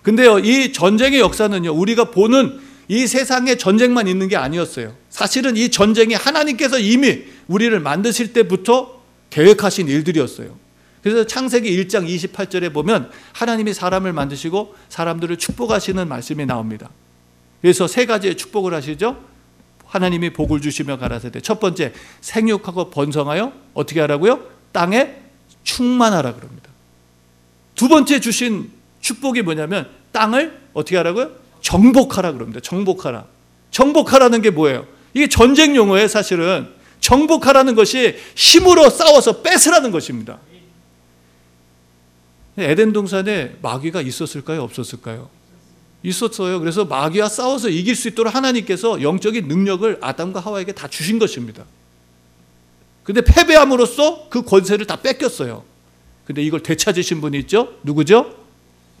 근데요, 0.00 0.38
이 0.38 0.72
전쟁의 0.72 1.20
역사는요, 1.20 1.72
우리가 1.72 2.04
보는 2.04 2.58
이 2.88 3.06
세상에 3.06 3.56
전쟁만 3.56 4.08
있는 4.08 4.28
게 4.28 4.36
아니었어요. 4.36 4.94
사실은 5.10 5.56
이 5.56 5.70
전쟁이 5.70 6.14
하나님께서 6.14 6.78
이미 6.78 7.24
우리를 7.46 7.78
만드실 7.80 8.32
때부터 8.32 9.02
계획하신 9.30 9.88
일들이었어요. 9.88 10.56
그래서 11.02 11.26
창세기 11.26 11.70
1장 11.84 12.08
28절에 12.08 12.72
보면 12.72 13.10
하나님이 13.32 13.74
사람을 13.74 14.12
만드시고 14.12 14.74
사람들을 14.88 15.36
축복하시는 15.36 16.08
말씀이 16.08 16.46
나옵니다. 16.46 16.90
그래서 17.60 17.86
세 17.86 18.06
가지의 18.06 18.36
축복을 18.36 18.72
하시죠. 18.74 19.22
하나님이 19.86 20.30
복을 20.32 20.60
주시며 20.60 20.98
가라사대. 20.98 21.40
첫 21.40 21.60
번째, 21.60 21.92
생육하고 22.20 22.90
번성하여 22.90 23.52
어떻게 23.74 24.00
하라고요? 24.00 24.44
땅에 24.72 25.16
충만하라 25.62 26.34
그럽니다. 26.34 26.70
두 27.74 27.88
번째 27.88 28.20
주신 28.20 28.70
축복이 29.00 29.42
뭐냐면 29.42 29.88
땅을 30.12 30.58
어떻게 30.72 30.96
하라고요? 30.96 31.43
정복하라 31.64 32.32
그럽니다. 32.32 32.60
정복하라. 32.60 33.24
정복하라는 33.70 34.42
게 34.42 34.50
뭐예요? 34.50 34.86
이게 35.14 35.28
전쟁 35.28 35.74
용어예요, 35.74 36.06
사실은. 36.08 36.68
정복하라는 37.00 37.74
것이 37.74 38.16
힘으로 38.36 38.90
싸워서 38.90 39.40
뺏으라는 39.42 39.90
것입니다. 39.90 40.38
에덴 42.58 42.92
동산에 42.92 43.56
마귀가 43.62 44.02
있었을까요? 44.02 44.62
없었을까요? 44.62 45.28
있었어요. 46.02 46.60
그래서 46.60 46.84
마귀와 46.84 47.30
싸워서 47.30 47.70
이길 47.70 47.96
수 47.96 48.08
있도록 48.08 48.34
하나님께서 48.34 49.00
영적인 49.00 49.48
능력을 49.48 49.98
아담과 50.02 50.40
하와에게 50.40 50.72
다 50.72 50.86
주신 50.86 51.18
것입니다. 51.18 51.64
근데 53.02 53.22
패배함으로써 53.22 54.28
그 54.28 54.42
권세를 54.42 54.86
다 54.86 54.96
뺏겼어요. 54.96 55.64
근데 56.26 56.42
이걸 56.42 56.62
되찾으신 56.62 57.22
분이 57.22 57.38
있죠? 57.40 57.74
누구죠? 57.82 58.43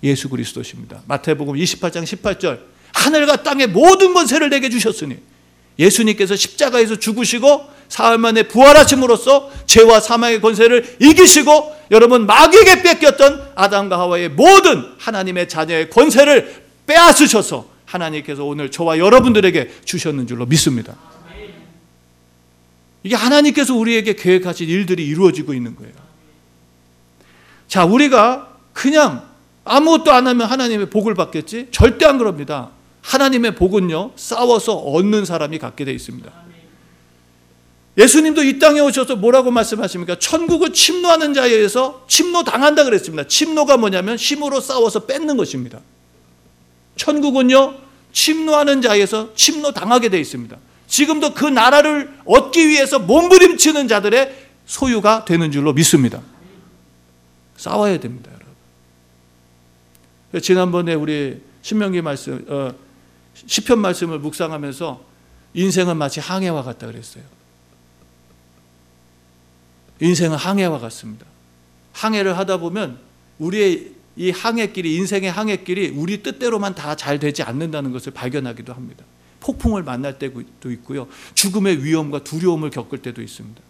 예수 0.04 0.28
그리스도십니다. 0.28 1.02
마태복음 1.06 1.54
28장 1.54 2.04
18절. 2.04 2.60
하늘과 2.92 3.42
땅의 3.42 3.68
모든 3.68 4.14
권세를 4.14 4.50
내게 4.50 4.68
주셨으니 4.68 5.16
예수님께서 5.78 6.36
십자가에서 6.36 6.96
죽으시고 6.96 7.74
사흘 7.88 8.18
만에 8.18 8.44
부활하심으로써 8.44 9.50
죄와 9.66 10.00
사망의 10.00 10.40
권세를 10.40 10.98
이기시고 11.00 11.74
여러분 11.90 12.26
마귀에게 12.26 12.82
뺏겼던 12.82 13.52
아담과 13.56 13.98
하와의 13.98 14.28
모든 14.30 14.84
하나님의 14.98 15.48
자녀의 15.48 15.90
권세를 15.90 16.64
빼앗으셔서 16.86 17.68
하나님께서 17.86 18.44
오늘 18.44 18.70
저와 18.70 18.98
여러분들에게 18.98 19.70
주셨는 19.84 20.26
줄로 20.26 20.46
믿습니다. 20.46 20.96
이게 23.02 23.16
하나님께서 23.16 23.74
우리에게 23.74 24.14
계획하신 24.14 24.68
일들이 24.68 25.06
이루어지고 25.06 25.52
있는 25.52 25.76
거예요. 25.76 25.92
자, 27.68 27.84
우리가 27.84 28.56
그냥 28.72 29.33
아무것도 29.64 30.12
안 30.12 30.26
하면 30.26 30.46
하나님의 30.46 30.90
복을 30.90 31.14
받겠지? 31.14 31.68
절대 31.70 32.04
안 32.04 32.18
그럽니다. 32.18 32.70
하나님의 33.02 33.54
복은요, 33.54 34.12
싸워서 34.16 34.76
얻는 34.76 35.24
사람이 35.24 35.58
갖게 35.58 35.84
되어 35.84 35.94
있습니다. 35.94 36.30
예수님도 37.96 38.42
이 38.42 38.58
땅에 38.58 38.80
오셔서 38.80 39.16
뭐라고 39.16 39.50
말씀하십니까? 39.50 40.18
천국은 40.18 40.72
침노하는 40.72 41.32
자에 41.32 41.50
의해서 41.50 42.04
침노 42.08 42.42
당한다 42.42 42.84
그랬습니다. 42.84 43.26
침노가 43.26 43.76
뭐냐면 43.76 44.16
힘으로 44.16 44.60
싸워서 44.60 45.06
뺏는 45.06 45.36
것입니다. 45.36 45.80
천국은요, 46.96 47.74
침노하는 48.12 48.82
자에서 48.82 49.34
침노 49.34 49.72
당하게 49.72 50.08
되어 50.08 50.20
있습니다. 50.20 50.56
지금도 50.86 51.34
그 51.34 51.44
나라를 51.44 52.12
얻기 52.24 52.68
위해서 52.68 52.98
몸부림치는 52.98 53.88
자들의 53.88 54.44
소유가 54.66 55.24
되는 55.24 55.50
줄로 55.50 55.72
믿습니다. 55.72 56.20
싸워야 57.56 57.98
됩니다, 58.00 58.30
여러분. 58.30 58.43
지난번에 60.40 60.94
우리 60.94 61.40
신명기 61.62 62.02
말씀, 62.02 62.44
어, 62.48 62.74
시편 63.46 63.78
말씀을 63.78 64.18
묵상하면서 64.18 65.04
인생은 65.54 65.96
마치 65.96 66.20
항해와 66.20 66.62
같다 66.62 66.86
그랬어요. 66.86 67.24
인생은 70.00 70.36
항해와 70.36 70.78
같습니다. 70.80 71.26
항해를 71.92 72.36
하다 72.36 72.58
보면 72.58 72.98
우리의 73.38 73.92
이 74.16 74.30
항해길이 74.30 74.96
인생의 74.96 75.30
항해길이 75.30 75.88
우리 75.90 76.22
뜻대로만 76.22 76.74
다 76.74 76.94
잘 76.94 77.18
되지 77.18 77.42
않는다는 77.42 77.92
것을 77.92 78.12
발견하기도 78.12 78.72
합니다. 78.72 79.04
폭풍을 79.40 79.82
만날 79.82 80.18
때도 80.18 80.70
있고요. 80.70 81.06
죽음의 81.34 81.84
위험과 81.84 82.24
두려움을 82.24 82.70
겪을 82.70 83.02
때도 83.02 83.22
있습니다. 83.22 83.60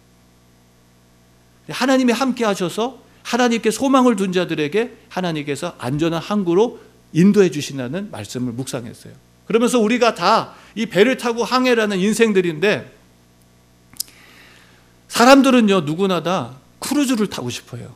하나님이 1.69 2.13
함께 2.13 2.45
하셔서 2.45 3.04
하나님께 3.25 3.71
소망을 3.71 4.15
둔 4.15 4.31
자들에게 4.31 4.97
하나님께서 5.09 5.73
안전한 5.79 6.21
항구로 6.21 6.79
인도해 7.11 7.49
주신다는 7.49 8.11
말씀을 8.11 8.53
묵상했어요. 8.53 9.13
그러면서 9.47 9.79
우리가 9.79 10.15
다 10.15 10.55
이 10.75 10.85
배를 10.85 11.17
타고 11.17 11.43
항해라는 11.43 11.99
인생들인데 11.99 12.93
사람들은요 15.07 15.81
누구나 15.81 16.21
다 16.21 16.57
크루즈를 16.79 17.27
타고 17.27 17.49
싶어요. 17.49 17.95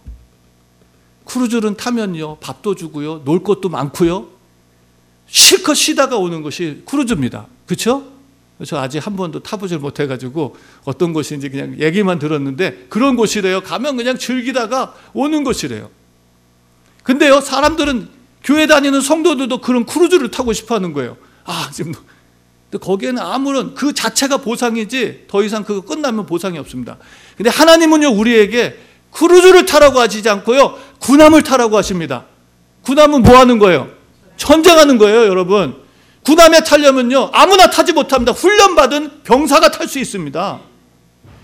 크루즈를 1.26 1.76
타면요 1.76 2.38
밥도 2.38 2.76
주고요 2.76 3.22
놀 3.26 3.44
것도 3.44 3.70
많고요 3.70 4.30
실컷 5.28 5.76
쉬다가 5.76 6.18
오는 6.18 6.42
것이 6.42 6.82
크루즈입니다. 6.86 7.48
그렇죠? 7.68 8.08
저 8.66 8.78
아직 8.78 9.00
한 9.00 9.16
번도 9.16 9.40
타보질 9.40 9.80
못해가지고 9.80 10.56
어떤 10.84 11.14
곳인지 11.14 11.50
그냥 11.50 11.80
얘기만 11.80 12.20
들었는데 12.20 12.88
그런 12.90 13.16
곳이래요. 13.16 13.62
가면 13.62 13.96
그냥 13.98 14.18
즐기다가 14.18 14.94
오는 15.14 15.44
곳이래요. 15.44 15.90
근데요 17.04 17.40
사람들은 17.40 18.10
교회 18.44 18.68
다니는 18.68 19.02
성도들도 19.02 19.62
그런 19.62 19.86
크루즈를 19.86 20.30
타고 20.32 20.52
싶어 20.52 20.76
하는 20.76 20.94
거예요. 20.94 21.18
아 21.46 21.70
지금 21.74 21.94
근데 22.70 22.84
거기에는 22.86 23.22
아무런 23.22 23.74
그 23.76 23.94
자체가 23.94 24.38
보상이지 24.38 25.26
더 25.28 25.44
이상 25.44 25.64
그거 25.64 25.82
끝나면 25.82 26.26
보상이 26.26 26.58
없습니다. 26.60 26.98
근데 27.38 27.50
하나님은요 27.50 28.10
우리에게 28.10 28.78
크루즈를 29.12 29.66
타라고 29.66 30.00
하시지 30.00 30.30
않고요 30.30 30.78
군함을 31.00 31.44
타라고 31.44 31.78
하십니다. 31.78 32.26
군함은 32.84 33.24
뭐 33.24 33.38
하는 33.38 33.58
거예요? 33.58 33.90
전쟁하는 34.38 34.98
거예요, 34.98 35.28
여러분. 35.28 35.76
군함에 36.30 36.62
타려면요 36.64 37.32
아무나 37.34 37.72
타지 37.72 37.92
못합니다. 37.92 38.34
훈련받은 38.34 39.24
병사가 39.24 39.72
탈 39.72 39.88
수 39.88 39.98
있습니다. 39.98 40.60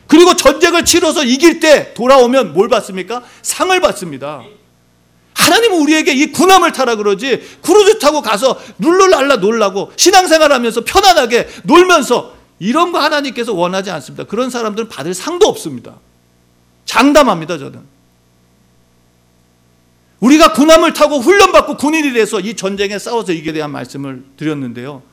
그리고 0.06 0.36
전쟁을 0.36 0.86
치러서 0.86 1.24
이길 1.24 1.60
때 1.60 1.91
돌아오면 1.95 2.54
뭘 2.54 2.69
받습니까? 2.69 3.24
상을 3.41 3.82
받습니다. 3.82 4.43
하나님은 5.34 5.80
우리에게 5.82 6.13
이 6.13 6.32
군함을 6.32 6.71
타라 6.71 6.98
그러지 6.98 7.41
크루즈 7.63 7.98
타고 7.98 8.21
가서 8.21 8.62
룰루랄라 8.78 9.38
놀라고 9.38 9.91
신앙생활하면서 9.95 10.84
편안하게 10.86 11.50
놀면서 11.63 12.36
이런 12.60 12.91
거 12.91 13.00
하나님께서 13.00 13.54
원하지 13.54 13.89
않습니다. 13.89 14.26
그런 14.26 14.52
사람들은 14.52 14.88
받을 14.88 15.15
상도 15.15 15.48
없습니다. 15.48 15.95
장담합니다, 16.86 17.58
저는. 17.58 17.94
우리가 20.25 20.53
군함을 20.53 20.93
타고 20.93 21.19
훈련받고 21.19 21.77
군인이 21.77 22.13
돼서 22.13 22.39
이 22.39 22.55
전쟁에 22.55 22.97
싸워서 22.97 23.31
이기에 23.31 23.53
대한 23.53 23.71
말씀을 23.71 24.23
드렸는데요. 24.38 25.03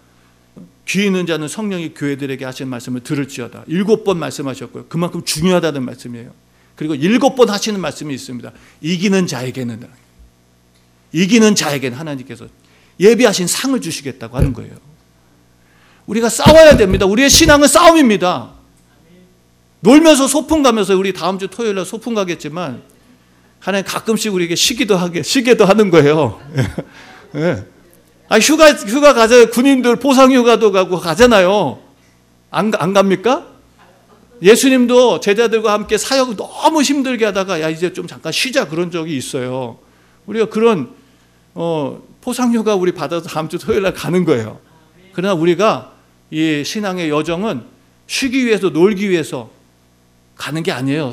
귀 0.88 1.05
있는 1.05 1.27
자는 1.27 1.48
성령이 1.48 1.92
교회들에게 1.94 2.44
하신 2.44 2.68
말씀을 2.68 3.03
들을지어다. 3.03 3.64
일곱 3.66 4.05
번 4.05 4.18
말씀하셨고요. 4.18 4.87
그만큼 4.88 5.22
중요하다는 5.22 5.85
말씀이에요. 5.85 6.31
그리고 6.77 6.94
일곱 6.94 7.37
번 7.37 7.51
하시는 7.51 7.79
말씀이 7.79 8.12
있습니다. 8.14 8.53
이기는 8.81 9.27
자에게는 9.27 9.87
이기는 11.12 11.55
자에게는 11.55 11.98
하나님께서 11.98 12.46
예비하신 12.98 13.46
상을 13.46 13.79
주시겠다고 13.79 14.38
하는 14.38 14.55
거예요. 14.55 14.72
우리가 16.07 16.31
싸워야 16.31 16.79
됩니다. 16.79 17.05
우리의 17.05 17.29
신앙은 17.29 17.68
싸움입니다. 17.68 18.53
놀면서 19.81 20.27
소풍 20.27 20.62
가면서 20.62 20.96
우리 20.96 21.12
다음 21.12 21.38
주 21.38 21.48
토요일 21.48 21.75
날 21.75 21.85
소풍 21.85 22.14
가겠지만 22.14 22.92
하나님 23.62 23.87
가끔씩 23.87 24.35
우리에게 24.35 24.57
쉬기도 24.57 24.96
하게 24.96 25.22
쉬게도 25.22 25.64
하는 25.64 25.90
거예요. 25.90 26.40
예. 27.37 27.64
아 28.29 28.38
휴가 28.40 28.72
휴가 28.72 29.14
가자 29.14 29.51
군인들 29.51 29.96
보상 29.96 30.33
휴가도 30.33 30.72
가고 30.72 30.98
가잖아요. 30.98 31.79
안, 32.51 32.72
안 32.77 32.92
갑니까? 32.92 33.46
예수님도 34.42 35.20
제자들과 35.20 35.72
함께 35.72 35.96
사역 35.96 36.37
너무 36.37 36.83
힘들게 36.83 37.25
하다가 37.27 37.61
야 37.61 37.68
이제 37.70 37.92
좀 37.92 38.09
잠깐 38.09 38.33
쉬자 38.33 38.66
그런 38.66 38.90
적이 38.90 39.16
있어요. 39.16 39.79
우리가 40.27 40.46
그런 40.46 40.90
어, 41.55 42.03
포상 42.20 42.53
휴가 42.53 42.75
우리 42.75 42.90
받아서 42.90 43.29
다음 43.29 43.48
주 43.48 43.59
토요일 43.59 43.83
날 43.83 43.94
가는 43.94 44.25
거예요. 44.25 44.59
그러나 45.12 45.35
우리가 45.35 45.92
이 46.33 46.64
신앙의 46.66 47.11
여정은 47.11 47.62
쉬기 48.09 48.44
위해서 48.44 48.70
놀기 48.70 49.09
위해서 49.09 49.51
가는 50.35 50.64
게 50.64 50.72
아니에요. 50.72 51.12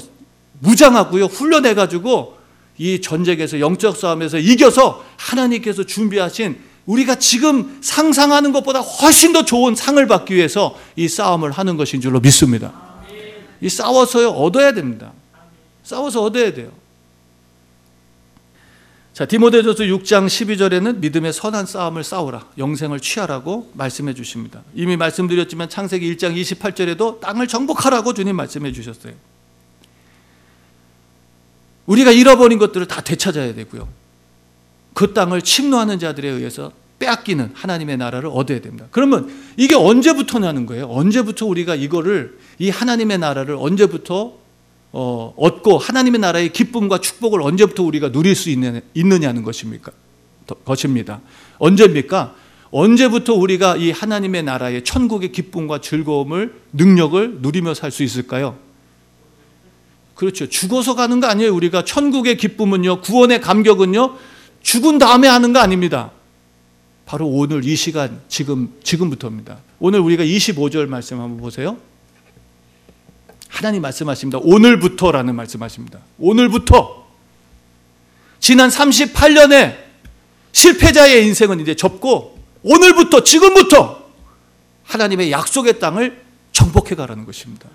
무장하고요. 0.61 1.25
훈련해 1.25 1.75
가지고 1.75 2.38
이 2.79 3.01
전쟁에서 3.01 3.59
영적 3.59 3.97
싸움에서 3.97 4.39
이겨서 4.39 5.05
하나님께서 5.17 5.83
준비하신 5.83 6.57
우리가 6.85 7.15
지금 7.15 7.77
상상하는 7.81 8.51
것보다 8.51 8.79
훨씬 8.79 9.33
더 9.33 9.45
좋은 9.45 9.75
상을 9.75 10.03
받기 10.07 10.33
위해서 10.33 10.75
이 10.95 11.07
싸움을 11.07 11.51
하는 11.51 11.77
것인 11.77 12.01
줄로 12.01 12.19
믿습니다. 12.19 12.73
이 13.61 13.69
싸워서요 13.69 14.29
얻어야 14.29 14.73
됩니다. 14.73 15.11
싸워서 15.83 16.23
얻어야 16.23 16.53
돼요. 16.53 16.71
자, 19.13 19.25
디모데전서 19.25 19.83
6장 19.83 20.27
12절에는 20.27 20.99
믿음의 20.99 21.33
선한 21.33 21.65
싸움을 21.65 22.05
싸우라. 22.05 22.47
영생을 22.57 23.01
취하라고 23.01 23.69
말씀해 23.73 24.13
주십니다. 24.13 24.61
이미 24.73 24.95
말씀드렸지만 24.95 25.67
창세기 25.67 26.15
1장 26.15 26.41
28절에도 26.41 27.19
땅을 27.19 27.47
정복하라고 27.47 28.13
주님 28.13 28.37
말씀해 28.37 28.71
주셨어요. 28.71 29.13
우리가 31.89 32.11
잃어버린 32.11 32.59
것들을 32.59 32.87
다 32.87 33.01
되찾아야 33.01 33.55
되고요. 33.55 33.87
그 34.93 35.13
땅을 35.13 35.41
침노하는 35.41 35.97
자들에 35.97 36.29
의해서 36.29 36.71
빼앗기는 36.99 37.51
하나님의 37.53 37.97
나라를 37.97 38.29
얻어야 38.31 38.61
됩니다. 38.61 38.85
그러면 38.91 39.31
이게 39.57 39.73
언제부터 39.73 40.39
나는 40.39 40.65
거예요? 40.65 40.87
언제부터 40.89 41.45
우리가 41.47 41.75
이거를 41.75 42.37
이 42.59 42.69
하나님의 42.69 43.17
나라를 43.17 43.55
언제부터 43.55 44.37
어, 44.91 45.33
얻고 45.37 45.77
하나님의 45.77 46.19
나라의 46.19 46.51
기쁨과 46.51 46.99
축복을 46.99 47.41
언제부터 47.41 47.83
우리가 47.83 48.11
누릴 48.11 48.35
수 48.35 48.49
있는, 48.49 48.81
있느냐는 48.93 49.43
것입니까? 49.43 49.91
것입니다. 50.65 51.21
언제입니까? 51.59 52.35
언제부터 52.71 53.33
우리가 53.33 53.77
이 53.77 53.91
하나님의 53.91 54.43
나라의 54.43 54.83
천국의 54.83 55.31
기쁨과 55.31 55.81
즐거움을 55.81 56.53
능력을 56.73 57.39
누리며 57.41 57.73
살 57.73 57.91
수 57.91 58.03
있을까요? 58.03 58.57
그렇죠. 60.19 60.49
죽어서 60.49 60.95
가는 60.95 61.21
거 61.21 61.27
아니에요. 61.27 61.55
우리가 61.55 61.85
천국의 61.85 62.35
기쁨은요, 62.35 62.99
구원의 62.99 63.39
감격은요, 63.39 64.17
죽은 64.61 64.97
다음에 64.97 65.29
하는 65.29 65.53
거 65.53 65.59
아닙니다. 65.59 66.11
바로 67.05 67.25
오늘 67.25 67.63
이 67.63 67.73
시간, 67.77 68.19
지금, 68.27 68.73
지금부터입니다. 68.83 69.59
오늘 69.79 70.01
우리가 70.01 70.25
25절 70.25 70.87
말씀 70.87 71.21
한번 71.21 71.37
보세요. 71.37 71.77
하나님 73.47 73.81
말씀하십니다. 73.81 74.39
오늘부터라는 74.41 75.33
말씀하십니다. 75.35 75.99
오늘부터. 76.17 77.07
지난 78.41 78.67
38년의 78.69 79.77
실패자의 80.51 81.27
인생은 81.27 81.61
이제 81.61 81.75
접고 81.75 82.37
오늘부터 82.63 83.23
지금부터 83.23 84.03
하나님의 84.83 85.31
약속의 85.31 85.79
땅을 85.79 86.21
정복해 86.51 86.95
가라는 86.95 87.23
것입니다. 87.23 87.69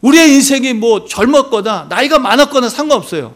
우리의 0.00 0.34
인생이 0.34 0.72
뭐 0.74 1.04
젊었거나 1.06 1.86
나이가 1.88 2.18
많았거나 2.18 2.68
상관없어요. 2.68 3.34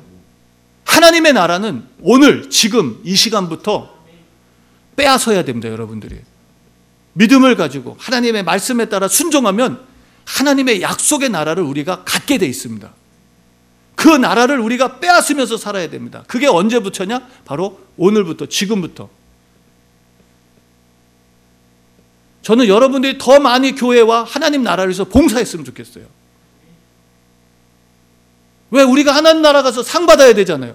하나님의 0.84 1.32
나라는 1.32 1.84
오늘 2.00 2.50
지금 2.50 3.00
이 3.04 3.14
시간부터 3.14 3.92
빼앗아야 4.96 5.44
됩니다, 5.44 5.68
여러분들이. 5.68 6.16
믿음을 7.14 7.56
가지고 7.56 7.96
하나님의 7.98 8.42
말씀에 8.44 8.86
따라 8.86 9.08
순종하면 9.08 9.80
하나님의 10.24 10.82
약속의 10.82 11.28
나라를 11.30 11.62
우리가 11.62 12.04
갖게 12.04 12.38
돼 12.38 12.46
있습니다. 12.46 12.92
그 13.94 14.08
나라를 14.08 14.58
우리가 14.58 14.98
빼앗으면서 14.98 15.56
살아야 15.56 15.88
됩니다. 15.88 16.24
그게 16.26 16.46
언제부터냐? 16.46 17.26
바로 17.44 17.80
오늘부터, 17.96 18.46
지금부터. 18.46 19.08
저는 22.42 22.68
여러분들이 22.68 23.16
더 23.18 23.38
많이 23.40 23.74
교회와 23.74 24.24
하나님 24.24 24.62
나라를 24.62 24.90
위해서 24.90 25.04
봉사했으면 25.04 25.64
좋겠어요. 25.64 26.04
왜 28.74 28.82
우리가 28.82 29.14
하나님 29.14 29.40
나라 29.40 29.62
가서 29.62 29.84
상 29.84 30.04
받아야 30.04 30.34
되잖아요. 30.34 30.74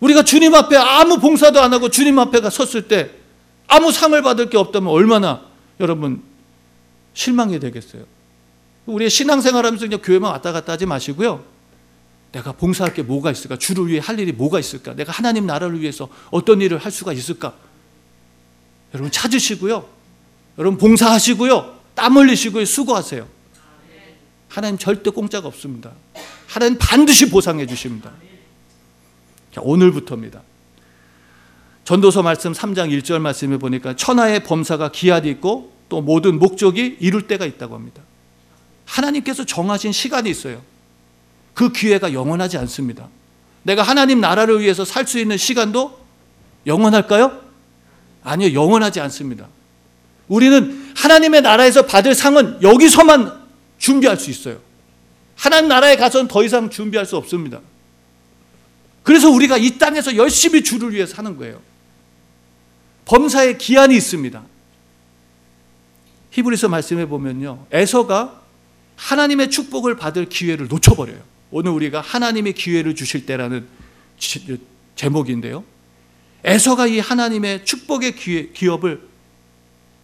우리가 0.00 0.22
주님 0.22 0.54
앞에 0.54 0.76
아무 0.76 1.18
봉사도 1.18 1.58
안 1.58 1.72
하고 1.72 1.88
주님 1.88 2.18
앞에 2.18 2.40
가 2.40 2.50
섰을 2.50 2.86
때 2.86 3.10
아무 3.66 3.90
상을 3.92 4.20
받을 4.20 4.50
게 4.50 4.58
없다면 4.58 4.92
얼마나 4.92 5.46
여러분 5.80 6.22
실망이 7.14 7.58
되겠어요. 7.58 8.04
우리의 8.84 9.08
신앙생활 9.08 9.64
하면서 9.64 9.86
그냥 9.86 10.02
교회만 10.02 10.30
왔다 10.30 10.52
갔다 10.52 10.74
하지 10.74 10.84
마시고요. 10.84 11.42
내가 12.32 12.52
봉사할 12.52 12.92
게 12.92 13.02
뭐가 13.02 13.30
있을까? 13.30 13.56
주를 13.56 13.88
위해 13.88 14.00
할 14.04 14.20
일이 14.20 14.32
뭐가 14.32 14.60
있을까? 14.60 14.92
내가 14.92 15.12
하나님 15.12 15.46
나라를 15.46 15.80
위해서 15.80 16.10
어떤 16.30 16.60
일을 16.60 16.76
할 16.76 16.92
수가 16.92 17.14
있을까? 17.14 17.54
여러분 18.92 19.10
찾으시고요. 19.10 19.88
여러분 20.58 20.76
봉사하시고요. 20.76 21.74
땀 21.94 22.18
흘리시고요. 22.18 22.66
수고하세요. 22.66 23.35
하나님 24.48 24.78
절대 24.78 25.10
공짜가 25.10 25.48
없습니다. 25.48 25.92
하나님 26.46 26.78
반드시 26.78 27.28
보상해 27.30 27.66
주십니다. 27.66 28.12
자, 29.52 29.60
오늘부터입니다. 29.62 30.42
전도서 31.84 32.22
말씀 32.22 32.52
3장 32.52 32.90
1절 32.98 33.20
말씀에 33.20 33.58
보니까 33.58 33.94
천하의 33.94 34.42
범사가 34.44 34.90
기한이 34.90 35.28
있고 35.30 35.72
또 35.88 36.00
모든 36.00 36.38
목적이 36.38 36.96
이룰 37.00 37.26
때가 37.26 37.46
있다고 37.46 37.74
합니다. 37.74 38.02
하나님께서 38.86 39.44
정하신 39.44 39.92
시간이 39.92 40.28
있어요. 40.30 40.62
그 41.54 41.72
기회가 41.72 42.12
영원하지 42.12 42.58
않습니다. 42.58 43.08
내가 43.62 43.82
하나님 43.82 44.20
나라를 44.20 44.60
위해서 44.60 44.84
살 44.84 45.06
수 45.06 45.18
있는 45.18 45.36
시간도 45.36 45.98
영원할까요? 46.66 47.40
아니요, 48.24 48.52
영원하지 48.52 49.00
않습니다. 49.00 49.46
우리는 50.28 50.92
하나님의 50.96 51.42
나라에서 51.42 51.82
받을 51.86 52.14
상은 52.14 52.60
여기서만 52.62 53.45
준비할 53.78 54.16
수 54.16 54.30
있어요. 54.30 54.60
하나님 55.34 55.68
나라에 55.68 55.96
가서는 55.96 56.28
더 56.28 56.42
이상 56.44 56.70
준비할 56.70 57.06
수 57.06 57.16
없습니다. 57.16 57.60
그래서 59.02 59.30
우리가 59.30 59.56
이 59.56 59.78
땅에서 59.78 60.16
열심히 60.16 60.64
주를 60.64 60.92
위해 60.92 61.06
사는 61.06 61.36
거예요. 61.36 61.60
범사에 63.04 63.56
기한이 63.56 63.96
있습니다. 63.96 64.42
히브리서 66.32 66.68
말씀해 66.68 67.06
보면요. 67.06 67.66
에서가 67.70 68.42
하나님의 68.96 69.50
축복을 69.50 69.96
받을 69.96 70.28
기회를 70.28 70.68
놓쳐버려요. 70.68 71.22
오늘 71.50 71.70
우리가 71.70 72.00
하나님의 72.00 72.54
기회를 72.54 72.94
주실 72.94 73.26
때라는 73.26 73.66
제목인데요. 74.96 75.64
에서가 76.44 76.86
이 76.86 76.98
하나님의 76.98 77.64
축복의 77.64 78.16
기회, 78.16 78.48
기업을 78.48 79.00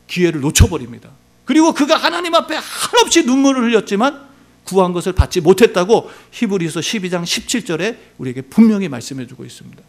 기회를 0.06 0.40
놓쳐버립니다. 0.40 1.10
그리고 1.52 1.74
그가 1.74 1.98
하나님 1.98 2.34
앞에 2.34 2.54
한없이 2.56 3.24
눈물을 3.24 3.64
흘렸지만 3.64 4.26
구한 4.64 4.94
것을 4.94 5.12
받지 5.12 5.42
못했다고 5.42 6.10
히브리서 6.30 6.80
12장 6.80 7.24
17절에 7.24 7.98
우리에게 8.16 8.40
분명히 8.40 8.88
말씀해 8.88 9.26
주고 9.26 9.44
있습니다. 9.44 9.82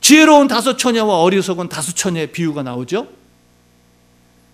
지혜로운 0.00 0.46
다섯 0.46 0.76
처녀와 0.76 1.22
어리석은 1.22 1.68
다섯 1.68 1.96
처녀의 1.96 2.30
비유가 2.30 2.62
나오죠. 2.62 3.08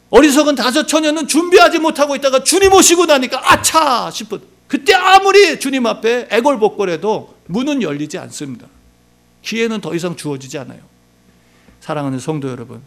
어리석은 0.08 0.54
다섯 0.54 0.86
처녀는 0.86 1.28
준비하지 1.28 1.78
못하고 1.78 2.16
있다가 2.16 2.42
주님 2.42 2.72
오시고 2.72 3.04
나니까 3.04 3.52
아차 3.52 4.10
싶은 4.10 4.40
그때 4.68 4.94
아무리 4.94 5.60
주님 5.60 5.84
앞에 5.84 6.28
애걸복걸해도 6.30 7.36
문은 7.48 7.82
열리지 7.82 8.16
않습니다. 8.16 8.68
기회는 9.42 9.82
더 9.82 9.94
이상 9.94 10.16
주어지지 10.16 10.56
않아요. 10.56 10.80
사랑하는 11.80 12.18
성도 12.18 12.48
여러분, 12.48 12.80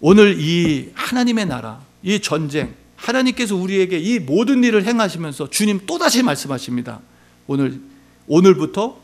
오늘 0.00 0.36
이 0.38 0.90
하나님의 0.94 1.46
나라, 1.46 1.80
이 2.02 2.20
전쟁, 2.20 2.74
하나님께서 2.96 3.56
우리에게 3.56 3.98
이 3.98 4.18
모든 4.18 4.62
일을 4.62 4.84
행하시면서 4.84 5.50
주님 5.50 5.80
또다시 5.86 6.22
말씀하십니다. 6.22 7.00
오늘, 7.46 7.80
오늘부터 8.26 8.98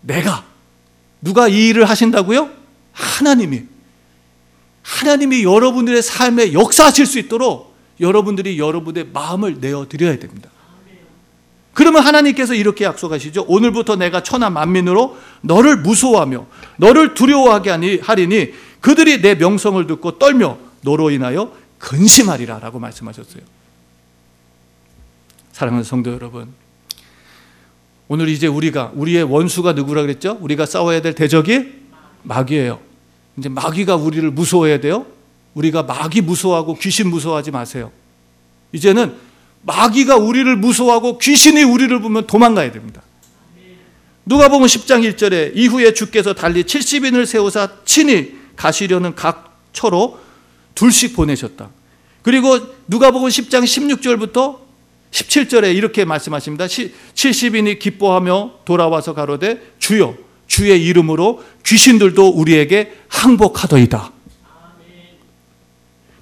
내가, 0.00 0.44
누가 1.20 1.48
이 1.48 1.68
일을 1.68 1.84
하신다고요? 1.84 2.50
하나님이. 2.92 3.62
하나님이 4.82 5.44
여러분들의 5.44 6.02
삶에 6.02 6.52
역사하실 6.52 7.06
수 7.06 7.18
있도록 7.18 7.74
여러분들이 8.00 8.58
여러분의 8.58 9.08
마음을 9.12 9.58
내어드려야 9.60 10.18
됩니다. 10.18 10.50
그러면 11.74 12.02
하나님께서 12.02 12.54
이렇게 12.54 12.84
약속하시죠. 12.84 13.44
오늘부터 13.46 13.96
내가 13.96 14.22
천하 14.22 14.50
만민으로 14.50 15.16
너를 15.42 15.76
무서워하며 15.76 16.46
너를 16.78 17.14
두려워하게 17.14 18.00
하리니 18.02 18.52
그들이 18.80 19.20
내 19.20 19.34
명성을 19.34 19.86
듣고 19.86 20.18
떨며 20.18 20.58
너로 20.82 21.10
인하여 21.10 21.52
근심하리라 21.78 22.58
라고 22.58 22.78
말씀하셨어요. 22.78 23.42
사랑하는 25.52 25.84
성도 25.84 26.12
여러분, 26.12 26.52
오늘 28.06 28.28
이제 28.28 28.46
우리가, 28.46 28.92
우리의 28.94 29.24
원수가 29.24 29.72
누구라 29.72 30.02
그랬죠? 30.02 30.38
우리가 30.40 30.66
싸워야 30.66 31.02
될 31.02 31.14
대적이 31.14 31.72
마귀예요. 32.22 32.80
이제 33.36 33.48
마귀가 33.48 33.96
우리를 33.96 34.30
무서워해야 34.30 34.80
돼요? 34.80 35.06
우리가 35.54 35.82
마귀 35.82 36.22
무서워하고 36.22 36.74
귀신 36.78 37.08
무서워하지 37.10 37.50
마세요. 37.50 37.90
이제는 38.72 39.14
마귀가 39.62 40.16
우리를 40.16 40.56
무서워하고 40.56 41.18
귀신이 41.18 41.62
우리를 41.64 42.00
보면 42.00 42.26
도망가야 42.26 42.72
됩니다. 42.72 43.02
누가 44.24 44.48
보면 44.48 44.68
10장 44.68 45.10
1절에 45.10 45.56
이후에 45.56 45.94
주께서 45.94 46.34
달리 46.34 46.62
70인을 46.62 47.26
세우사 47.26 47.84
친히 47.84 48.37
가시려는 48.58 49.14
각 49.14 49.56
처로 49.72 50.18
둘씩 50.74 51.14
보내셨다. 51.14 51.70
그리고 52.22 52.58
누가복음 52.88 53.28
10장 53.28 53.64
16절부터 53.64 54.58
17절에 55.12 55.74
이렇게 55.74 56.04
말씀하십니다. 56.04 56.66
70인이 56.66 57.78
기뻐하며 57.78 58.60
돌아와서 58.64 59.14
가로되 59.14 59.62
주여 59.78 60.16
주의 60.46 60.84
이름으로 60.84 61.42
귀신들도 61.64 62.28
우리에게 62.28 62.94
항복하더이다. 63.08 64.12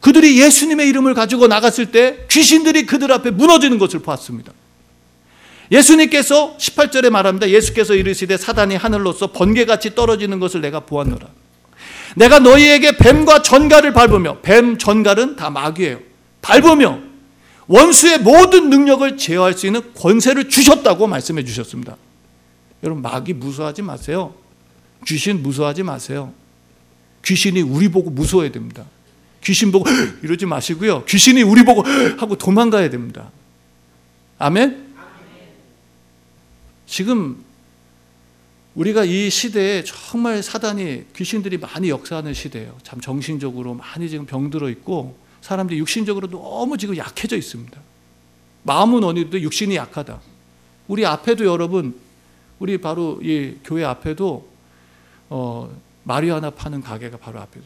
그들이 0.00 0.40
예수님의 0.40 0.88
이름을 0.90 1.14
가지고 1.14 1.48
나갔을 1.48 1.90
때 1.90 2.26
귀신들이 2.30 2.86
그들 2.86 3.11
앞에 3.11 3.30
무너지는 3.30 3.78
것을 3.78 4.00
보았습니다. 4.00 4.52
예수님께서 5.72 6.56
18절에 6.58 7.11
말합니다. 7.11 7.48
예수께서 7.48 7.94
이르시되 7.94 8.36
사단이 8.36 8.76
하늘로서 8.76 9.32
번개같이 9.32 9.96
떨어지는 9.96 10.38
것을 10.38 10.61
내가 10.61 10.80
보았노라. 10.80 11.26
내가 12.16 12.38
너희에게 12.38 12.96
뱀과 12.96 13.42
전갈을 13.42 13.92
밟으며 13.92 14.40
뱀 14.40 14.78
전갈은 14.78 15.36
다 15.36 15.50
마귀예요. 15.50 16.00
밟으며 16.40 16.98
원수의 17.66 18.20
모든 18.20 18.70
능력을 18.70 19.16
제어할 19.18 19.52
수 19.52 19.66
있는 19.66 19.92
권세를 19.94 20.48
주셨다고 20.48 21.06
말씀해 21.06 21.44
주셨습니다. 21.44 21.96
여러분 22.82 23.02
마귀 23.02 23.34
무서워하지 23.34 23.82
마세요. 23.82 24.34
귀신 25.06 25.42
무서워하지 25.42 25.82
마세요. 25.82 26.32
귀신이 27.22 27.60
우리 27.60 27.88
보고 27.88 28.08
무서워야 28.08 28.50
됩니다. 28.50 28.84
귀신 29.44 29.70
보고 29.70 29.84
이러지 30.22 30.46
마시고요. 30.46 31.04
귀신이 31.04 31.42
우리 31.42 31.64
보고 31.64 31.82
하고 32.18 32.36
도망가야 32.36 32.88
됩니다. 32.88 33.30
아멘. 34.38 34.86
지금 36.86 37.44
우리가 38.76 39.04
이 39.04 39.30
시대에 39.30 39.82
정말 39.84 40.42
사단이 40.42 41.06
귀신들이 41.16 41.56
많이 41.56 41.88
역사하는 41.88 42.34
시대예요. 42.34 42.76
참 42.82 43.00
정신적으로 43.00 43.72
많이 43.72 44.08
지금 44.08 44.26
병들어 44.26 44.68
있고 44.68 45.16
사람들이 45.40 45.78
육신적으로 45.78 46.28
너무 46.28 46.76
지금 46.76 46.96
약해져 46.96 47.36
있습니다. 47.36 47.80
마음은 48.64 49.02
어디도 49.02 49.40
육신이 49.40 49.76
약하다. 49.76 50.20
우리 50.88 51.06
앞에도 51.06 51.46
여러분, 51.46 51.98
우리 52.58 52.76
바로 52.78 53.18
이 53.22 53.56
교회 53.64 53.82
앞에도 53.82 54.46
어, 55.30 55.74
마리아나 56.04 56.50
파는 56.50 56.82
가게가 56.82 57.16
바로 57.16 57.40
앞에 57.40 57.60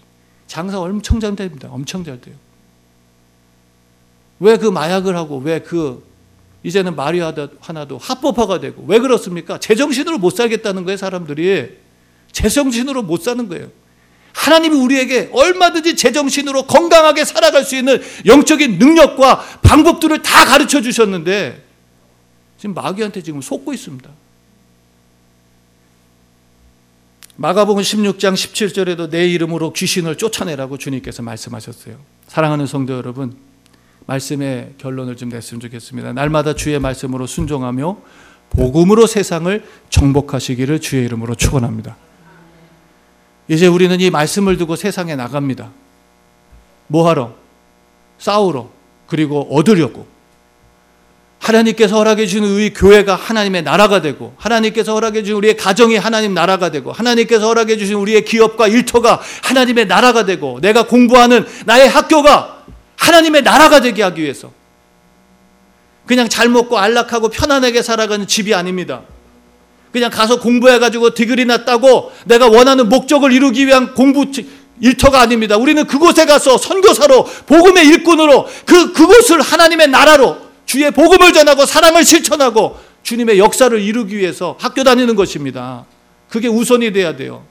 장사 0.46 0.78
엄청 0.78 1.18
잘 1.18 1.34
됩니다. 1.34 1.68
엄청 1.72 2.04
잘 2.04 2.20
돼요. 2.20 2.36
왜 4.38 4.56
그 4.56 4.66
마약을 4.68 5.16
하고 5.16 5.38
왜 5.38 5.58
그 5.58 6.08
이제는 6.62 6.94
말이 6.94 7.20
하나도 7.20 7.98
합법화가 7.98 8.60
되고 8.60 8.84
왜 8.86 8.98
그렇습니까? 8.98 9.58
제정신으로 9.58 10.18
못 10.18 10.30
살겠다는 10.30 10.84
거예요, 10.84 10.96
사람들이. 10.96 11.78
제정신으로 12.32 13.02
못 13.02 13.22
사는 13.22 13.48
거예요. 13.48 13.70
하나님이 14.32 14.76
우리에게 14.76 15.30
얼마든지 15.32 15.96
제정신으로 15.96 16.66
건강하게 16.66 17.24
살아갈 17.24 17.64
수 17.64 17.76
있는 17.76 18.00
영적인 18.26 18.78
능력과 18.78 19.60
방법들을 19.62 20.22
다 20.22 20.44
가르쳐 20.44 20.80
주셨는데 20.80 21.64
지금 22.58 22.74
마귀한테 22.74 23.22
지금 23.22 23.40
속고 23.40 23.72
있습니다. 23.72 24.08
마가복음 27.36 27.82
16장 27.82 28.34
17절에도 28.34 29.08
내 29.08 29.26
이름으로 29.26 29.72
귀신을 29.72 30.16
쫓아내라고 30.16 30.76
주님께서 30.76 31.22
말씀하셨어요. 31.22 31.96
사랑하는 32.28 32.66
성도 32.66 32.92
여러분, 32.92 33.34
말씀의 34.06 34.74
결론을 34.78 35.16
좀 35.16 35.28
냈으면 35.28 35.60
좋겠습니다. 35.60 36.12
날마다 36.12 36.54
주의 36.54 36.78
말씀으로 36.78 37.26
순종하며 37.26 37.96
복음으로 38.50 39.06
세상을 39.06 39.64
정복하시기를 39.90 40.80
주의 40.80 41.04
이름으로 41.04 41.34
축원합니다. 41.34 41.96
이제 43.48 43.66
우리는 43.66 44.00
이 44.00 44.10
말씀을 44.10 44.56
두고 44.56 44.76
세상에 44.76 45.16
나갑니다. 45.16 45.70
뭐 46.86 47.08
하러? 47.08 47.34
싸우러. 48.18 48.70
그리고 49.06 49.46
얻으려고. 49.50 50.06
하나님께서 51.40 51.96
허락해 51.96 52.26
주신 52.26 52.44
우리 52.44 52.72
교회가 52.72 53.16
하나님의 53.16 53.62
나라가 53.62 54.02
되고 54.02 54.34
하나님께서 54.36 54.92
허락해 54.92 55.22
주신 55.22 55.36
우리의 55.36 55.56
가정이 55.56 55.96
하나님 55.96 56.34
나라가 56.34 56.70
되고 56.70 56.92
하나님께서 56.92 57.46
허락해 57.46 57.78
주신 57.78 57.96
우리의 57.96 58.24
기업과 58.24 58.68
일터가 58.68 59.20
하나님의 59.42 59.86
나라가 59.86 60.26
되고 60.26 60.60
내가 60.60 60.86
공부하는 60.86 61.46
나의 61.64 61.88
학교가 61.88 62.64
하나님의 63.00 63.42
나라가 63.42 63.80
되게 63.80 64.02
하기 64.02 64.22
위해서 64.22 64.52
그냥 66.06 66.28
잘 66.28 66.48
먹고 66.48 66.78
안락하고 66.78 67.28
편안하게 67.28 67.82
살아가는 67.82 68.26
집이 68.26 68.54
아닙니다. 68.54 69.02
그냥 69.92 70.10
가서 70.10 70.38
공부해가지고 70.38 71.14
디그리나 71.14 71.64
따고 71.64 72.12
내가 72.26 72.48
원하는 72.48 72.88
목적을 72.88 73.32
이루기 73.32 73.66
위한 73.66 73.94
공부 73.94 74.26
일터가 74.80 75.20
아닙니다. 75.20 75.56
우리는 75.56 75.86
그곳에 75.86 76.26
가서 76.26 76.58
선교사로 76.58 77.24
복음의 77.46 77.86
일꾼으로 77.86 78.46
그 78.66 78.92
그곳을 78.92 79.40
하나님의 79.40 79.88
나라로 79.88 80.36
주의 80.66 80.90
복음을 80.90 81.32
전하고 81.32 81.66
사랑을 81.66 82.04
실천하고 82.04 82.78
주님의 83.02 83.38
역사를 83.38 83.78
이루기 83.80 84.16
위해서 84.16 84.56
학교 84.60 84.84
다니는 84.84 85.16
것입니다. 85.16 85.84
그게 86.28 86.48
우선이 86.48 86.92
돼야 86.92 87.16
돼요. 87.16 87.44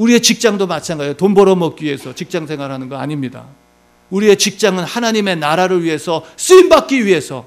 우리의 0.00 0.22
직장도 0.22 0.66
마찬가지예요. 0.66 1.14
돈 1.14 1.34
벌어 1.34 1.54
먹기 1.54 1.84
위해서 1.84 2.14
직장 2.14 2.46
생활하는 2.46 2.88
거 2.88 2.96
아닙니다. 2.96 3.44
우리의 4.08 4.38
직장은 4.38 4.82
하나님의 4.82 5.36
나라를 5.36 5.84
위해서 5.84 6.24
쓰임 6.36 6.70
받기 6.70 7.04
위해서 7.04 7.46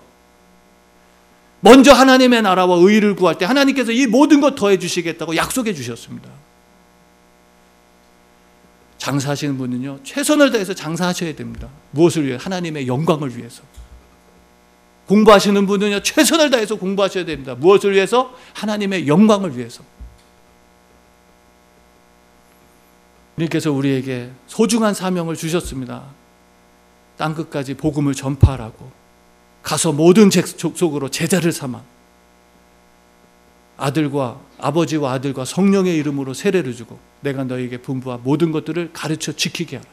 먼저 1.61 1.93
하나님의 1.93 2.43
나라와 2.43 2.77
의를 2.77 3.15
구할 3.15 3.37
때 3.37 3.45
하나님께서 3.45 3.91
이 3.91 4.05
모든 4.05 4.39
것 4.39 4.53
더해 4.53 4.77
주시겠다고 4.77 5.35
약속해 5.35 5.73
주셨습니다. 5.73 6.29
장사하시는 8.99 9.57
분은요, 9.57 9.99
최선을 10.03 10.51
다해서 10.51 10.73
장사하셔야 10.73 11.35
됩니다. 11.35 11.69
무엇을 11.91 12.27
위해? 12.27 12.37
하나님의 12.39 12.87
영광을 12.87 13.35
위해서. 13.35 13.63
공부하시는 15.07 15.65
분은요, 15.65 16.03
최선을 16.03 16.51
다해서 16.51 16.75
공부하셔야 16.75 17.25
됩니다. 17.25 17.55
무엇을 17.55 17.93
위해서? 17.93 18.33
하나님의 18.53 19.07
영광을 19.07 19.57
위해서. 19.57 19.83
주님께서 23.35 23.71
우리에게 23.71 24.31
소중한 24.47 24.93
사명을 24.93 25.35
주셨습니다. 25.35 26.03
땅 27.17 27.33
끝까지 27.33 27.75
복음을 27.75 28.13
전파하라고 28.13 28.91
가서 29.61 29.91
모든 29.91 30.29
족속으로 30.29 31.09
제자를 31.09 31.51
삼아 31.51 31.81
아들과 33.77 34.39
아버지와 34.59 35.13
아들과 35.13 35.45
성령의 35.45 35.95
이름으로 35.97 36.33
세례를 36.33 36.75
주고 36.75 36.99
내가 37.21 37.43
너에게 37.43 37.77
분부한 37.77 38.21
모든 38.23 38.51
것들을 38.51 38.91
가르쳐 38.93 39.33
지키게 39.33 39.77
하라. 39.77 39.89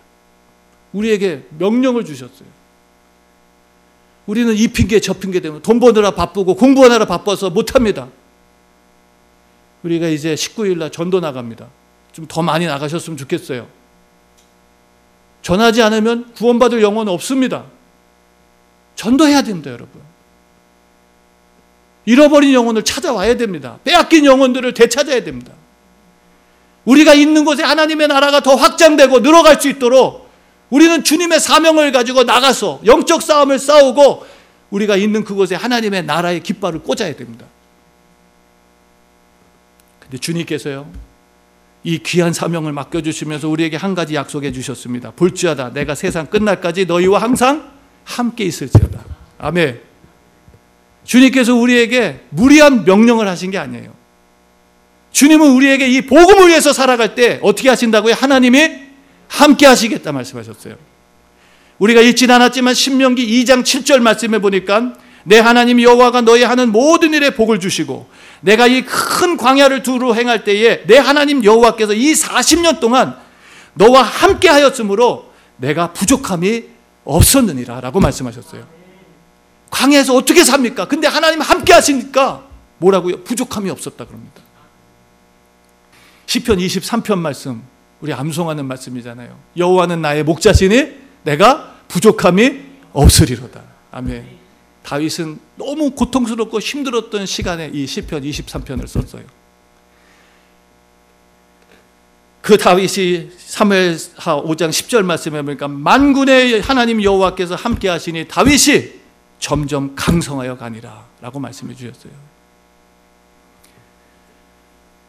우리에게 0.92 1.46
명령을 1.58 2.04
주셨어요. 2.04 2.48
우리는 4.26 4.54
이 4.54 4.68
핑계 4.68 5.00
저 5.00 5.12
핑계 5.14 5.40
되면 5.40 5.62
돈 5.62 5.80
버느라 5.80 6.12
바쁘고 6.12 6.54
공부하느라 6.56 7.06
바빠서 7.06 7.50
못합니다. 7.50 8.08
우리가 9.82 10.08
이제 10.08 10.34
19일 10.34 10.78
날 10.78 10.92
전도 10.92 11.20
나갑니다. 11.20 11.68
좀 12.20 12.26
더 12.28 12.42
많이 12.42 12.66
나가셨으면 12.66 13.16
좋겠어요. 13.16 13.66
전하지 15.42 15.82
않으면 15.82 16.32
구원받을 16.34 16.82
영혼은 16.82 17.12
없습니다. 17.12 17.64
전도해야 18.94 19.42
됩니다, 19.42 19.70
여러분. 19.70 20.00
잃어버린 22.04 22.52
영혼을 22.52 22.82
찾아와야 22.82 23.36
됩니다. 23.36 23.78
빼앗긴 23.84 24.24
영혼들을 24.24 24.74
되찾아야 24.74 25.22
됩니다. 25.24 25.52
우리가 26.84 27.14
있는 27.14 27.44
곳에 27.44 27.62
하나님의 27.62 28.08
나라가 28.08 28.40
더 28.40 28.54
확장되고 28.54 29.20
늘어갈 29.20 29.60
수 29.60 29.68
있도록 29.68 30.28
우리는 30.70 31.02
주님의 31.04 31.40
사명을 31.40 31.92
가지고 31.92 32.24
나가서 32.24 32.80
영적 32.84 33.22
싸움을 33.22 33.58
싸우고 33.58 34.26
우리가 34.70 34.96
있는 34.96 35.24
그곳에 35.24 35.54
하나님의 35.54 36.04
나라의 36.04 36.42
깃발을 36.42 36.80
꽂아야 36.80 37.14
됩니다. 37.16 37.46
근데 40.00 40.18
주님께서요, 40.18 40.90
이 41.82 41.98
귀한 41.98 42.32
사명을 42.32 42.72
맡겨주시면서 42.72 43.48
우리에게 43.48 43.76
한 43.76 43.94
가지 43.94 44.14
약속해 44.14 44.52
주셨습니다. 44.52 45.12
볼지어다 45.12 45.72
내가 45.72 45.94
세상 45.94 46.26
끝날까지 46.26 46.86
너희와 46.86 47.20
항상 47.20 47.70
함께 48.04 48.44
있을지어다. 48.44 49.04
아멘. 49.38 49.80
주님께서 51.04 51.54
우리에게 51.54 52.20
무리한 52.30 52.84
명령을 52.84 53.26
하신 53.28 53.50
게 53.50 53.58
아니에요. 53.58 53.94
주님은 55.12 55.50
우리에게 55.50 55.88
이 55.88 56.02
복음을 56.02 56.48
위해서 56.48 56.72
살아갈 56.72 57.14
때 57.14 57.40
어떻게 57.42 57.68
하신다고요? 57.68 58.14
하나님이 58.14 58.90
함께 59.28 59.66
하시겠다 59.66 60.12
말씀하셨어요. 60.12 60.76
우리가 61.78 62.02
읽진 62.02 62.30
않았지만 62.30 62.74
신명기 62.74 63.26
2장 63.42 63.62
7절 63.62 64.00
말씀해 64.00 64.40
보니까 64.40 64.92
내 65.24 65.38
하나님 65.38 65.80
여호와가 65.80 66.22
너희 66.22 66.42
하는 66.42 66.72
모든 66.72 67.12
일에 67.14 67.30
복을 67.30 67.60
주시고 67.60 68.08
내가 68.40 68.66
이 68.66 68.82
큰 68.84 69.36
광야를 69.36 69.82
두루 69.82 70.14
행할 70.14 70.44
때에 70.44 70.84
내 70.86 70.96
하나님 70.96 71.44
여호와께서 71.44 71.92
이 71.94 72.12
40년 72.12 72.80
동안 72.80 73.16
너와 73.74 74.02
함께 74.02 74.48
하였으므로 74.48 75.30
내가 75.56 75.92
부족함이 75.92 76.64
없었느니라라고 77.04 78.00
말씀하셨어요. 78.00 78.66
광야에서 79.70 80.14
어떻게 80.16 80.42
삽니까? 80.42 80.86
근데 80.88 81.06
하나님 81.06 81.40
함께 81.40 81.72
하시니까 81.72 82.44
뭐라고요? 82.78 83.22
부족함이 83.24 83.68
없었다 83.70 84.06
그럽니다. 84.06 84.40
시편 86.26 86.58
23편 86.58 87.18
말씀 87.18 87.62
우리 88.00 88.12
암송하는 88.12 88.64
말씀이잖아요. 88.66 89.38
여호와는 89.56 90.00
나의 90.00 90.24
목자시니 90.24 90.92
내가 91.24 91.74
부족함이 91.88 92.60
없으리로다. 92.92 93.60
아멘. 93.92 94.39
다윗은 94.82 95.38
너무 95.56 95.90
고통스럽고 95.90 96.58
힘들었던 96.58 97.26
시간에 97.26 97.70
이 97.72 97.86
시편 97.86 98.22
23편을 98.22 98.86
썼어요. 98.86 99.24
그 102.40 102.56
다윗이 102.56 103.30
3회하 103.30 104.44
5장 104.44 104.70
10절 104.70 105.02
말씀에 105.02 105.42
보니까 105.42 105.68
만군의 105.68 106.62
하나님 106.62 107.02
여호와께서 107.02 107.54
함께 107.54 107.88
하시니 107.88 108.28
다윗이 108.28 109.00
점점 109.38 109.94
강성하여 109.94 110.56
가니라 110.56 111.06
라고 111.20 111.38
말씀해 111.38 111.74
주셨어요. 111.74 112.12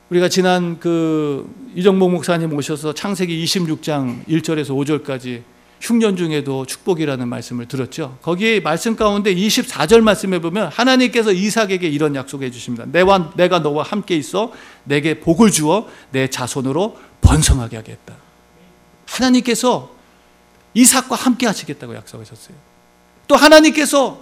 우리가 0.09 0.27
지난 0.27 0.77
그 0.77 1.49
이정복 1.73 2.11
목사님 2.11 2.53
오셔서 2.53 2.93
창세기 2.93 3.43
26장 3.45 4.25
1절에서 4.27 4.75
5절까지 4.75 5.41
흉년 5.81 6.15
중에도 6.15 6.65
축복이라는 6.67 7.27
말씀을 7.27 7.67
들었죠. 7.67 8.19
거기 8.21 8.61
말씀 8.61 8.95
가운데 8.95 9.33
24절 9.33 10.01
말씀에 10.01 10.39
보면 10.39 10.67
하나님께서 10.67 11.31
이삭에게 11.31 11.89
이런 11.89 12.15
약속해 12.15 12.51
주십니다. 12.51 12.85
내와 12.87 13.33
내가 13.35 13.59
너와 13.59 13.83
함께 13.83 14.15
있어 14.15 14.53
내게 14.83 15.19
복을 15.19 15.49
주어 15.49 15.89
내 16.11 16.29
자손으로 16.29 16.99
번성하게 17.21 17.77
하겠다. 17.77 18.15
하나님께서 19.07 19.91
이삭과 20.75 21.15
함께 21.15 21.47
하시겠다고 21.47 21.95
약속하셨어요. 21.95 22.55
또 23.27 23.35
하나님께서 23.35 24.21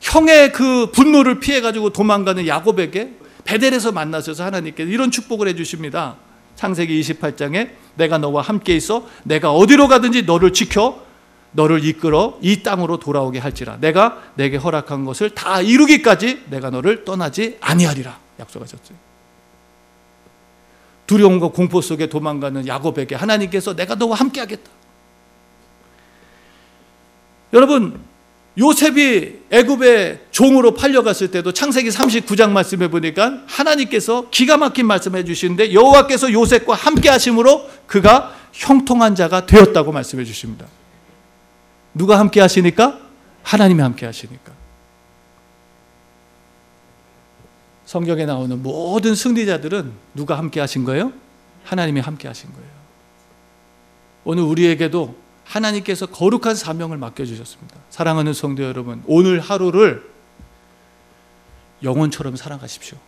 형의 0.00 0.52
그 0.52 0.90
분노를 0.90 1.38
피해 1.38 1.60
가지고 1.60 1.90
도망가는 1.90 2.46
야곱에게 2.46 3.12
베델에서 3.44 3.92
만나셔서 3.92 4.44
하나님께서 4.44 4.90
이런 4.90 5.12
축복을 5.12 5.46
해 5.46 5.54
주십니다. 5.54 6.16
창세기 6.56 7.00
28장에 7.00 7.70
내가 7.96 8.18
너와 8.18 8.42
함께 8.42 8.76
있어 8.76 9.06
내가 9.24 9.52
어디로 9.52 9.88
가든지 9.88 10.22
너를 10.22 10.52
지켜 10.52 11.04
너를 11.52 11.84
이끌어 11.84 12.38
이 12.42 12.62
땅으로 12.62 12.98
돌아오게 12.98 13.38
할지라 13.38 13.78
내가 13.80 14.22
내게 14.34 14.56
허락한 14.56 15.04
것을 15.04 15.30
다 15.30 15.60
이루기까지 15.60 16.44
내가 16.50 16.70
너를 16.70 17.04
떠나지 17.04 17.58
아니하리라 17.60 18.18
약속하셨어요. 18.38 19.06
두려움과 21.06 21.48
공포 21.48 21.80
속에 21.80 22.08
도망가는 22.08 22.66
야곱에게 22.66 23.14
하나님께서 23.14 23.74
내가 23.74 23.94
너와 23.94 24.16
함께 24.16 24.40
하겠다. 24.40 24.70
여러분 27.52 28.00
요셉이 28.58 29.40
애굽의 29.50 30.26
종으로 30.30 30.74
팔려갔을 30.74 31.30
때도 31.30 31.52
창세기 31.52 31.90
39장 31.90 32.50
말씀해 32.50 32.88
보니까 32.88 33.42
하나님께서 33.46 34.30
기가 34.30 34.56
막힌 34.56 34.86
말씀해 34.86 35.24
주시는데 35.24 35.74
여호와께서 35.74 36.32
요셉과 36.32 36.74
함께 36.74 37.10
하심으로 37.10 37.68
그가 37.86 38.34
형통한 38.52 39.14
자가 39.14 39.44
되었다고 39.44 39.92
말씀해 39.92 40.24
주십니다. 40.24 40.66
누가 41.92 42.18
함께 42.18 42.40
하시니까? 42.40 42.98
하나님이 43.42 43.82
함께 43.82 44.06
하시니까. 44.06 44.52
성경에 47.84 48.24
나오는 48.26 48.62
모든 48.62 49.14
승리자들은 49.14 49.92
누가 50.14 50.38
함께 50.38 50.60
하신 50.60 50.84
거예요? 50.84 51.12
하나님이 51.64 52.00
함께 52.00 52.26
하신 52.26 52.52
거예요. 52.52 52.68
오늘 54.24 54.42
우리에게도 54.42 55.25
하나님께서 55.46 56.06
거룩한 56.06 56.54
사명을 56.54 56.98
맡겨주셨습니다. 56.98 57.76
사랑하는 57.90 58.32
성도 58.32 58.62
여러분, 58.64 59.02
오늘 59.06 59.40
하루를 59.40 60.02
영혼처럼 61.82 62.36
살아가십시오. 62.36 62.98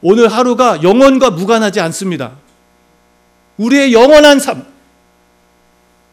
오늘 0.00 0.28
하루가 0.28 0.82
영혼과 0.82 1.30
무관하지 1.30 1.80
않습니다. 1.80 2.32
우리의 3.56 3.92
영원한 3.92 4.38
삶, 4.40 4.64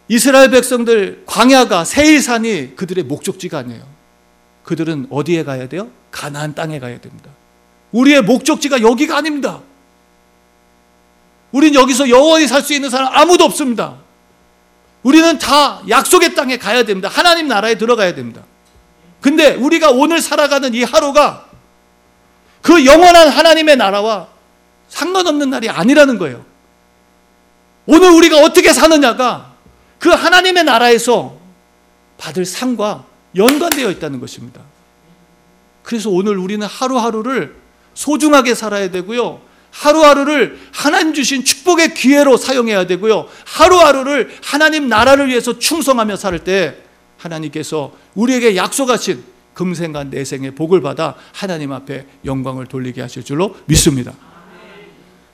이스라엘 0.08 0.52
백성들 0.52 1.24
광야가 1.26 1.84
세일산이 1.84 2.76
그들의 2.76 3.04
목적지가 3.06 3.60
아니에요. 3.60 3.84
그들은 4.64 5.08
어디에 5.10 5.44
가야 5.44 5.68
돼요? 5.68 5.90
가나안 6.12 6.56
땅에 6.56 6.80
가야 6.80 7.00
됩니다. 7.00 7.32
우리의 7.92 8.22
목적지가 8.22 8.82
여기가 8.82 9.18
아닙니다. 9.18 9.62
우린 11.52 11.74
여기서 11.74 12.10
영원히 12.10 12.48
살 12.48 12.62
수 12.62 12.74
있는 12.74 12.90
사람 12.90 13.14
아무도 13.14 13.46
없습니다. 13.46 14.05
우리는 15.06 15.38
다 15.38 15.84
약속의 15.88 16.34
땅에 16.34 16.58
가야 16.58 16.82
됩니다. 16.82 17.08
하나님 17.08 17.48
나라에 17.48 17.76
들어가야 17.76 18.16
됩니다. 18.16 18.42
근데 19.22 19.54
우리가 19.54 19.92
오늘 19.92 20.20
살아가는 20.20 20.74
이 20.74 20.82
하루가 20.82 21.46
그 22.64 22.88
영원한 22.88 23.30
하나님의 23.30 23.78
나라와 23.78 24.28
상관없는 24.90 25.52
날이 25.52 25.70
아니라는 25.70 26.18
거예요. 26.18 26.44
오늘 27.86 28.10
우리가 28.10 28.40
어떻게 28.40 28.74
사느냐가 28.74 29.54
그 30.00 30.10
하나님의 30.10 30.64
나라에서 30.64 31.38
받을 32.18 32.44
상과 32.44 33.06
연관되어 33.36 33.92
있다는 33.92 34.20
것입니다. 34.20 34.62
그래서 35.84 36.10
오늘 36.10 36.40
우리는 36.40 36.66
하루하루를 36.66 37.56
소중하게 37.94 38.56
살아야 38.56 38.90
되고요. 38.90 39.40
하루하루를 39.76 40.58
하나님 40.72 41.14
주신 41.14 41.44
축복의 41.44 41.94
기회로 41.94 42.38
사용해야 42.38 42.88
되고요. 42.88 43.28
하루하루를 43.46 44.34
하나님 44.42 44.88
나라를 44.88 45.28
위해서 45.28 45.60
충성하며 45.60 46.16
살 46.16 46.40
때 46.40 46.78
하나님께서 47.18 47.94
우리에게 48.14 48.56
약속하신 48.56 49.24
금생과 49.54 50.06
내생의 50.06 50.52
복을 50.52 50.82
받아 50.82 51.16
하나님 51.34 51.72
앞에 51.72 52.06
영광을 52.26 52.68
돌리게 52.68 53.02
하실 53.02 53.24
줄로 53.24 53.56
믿습니다. 53.66 54.14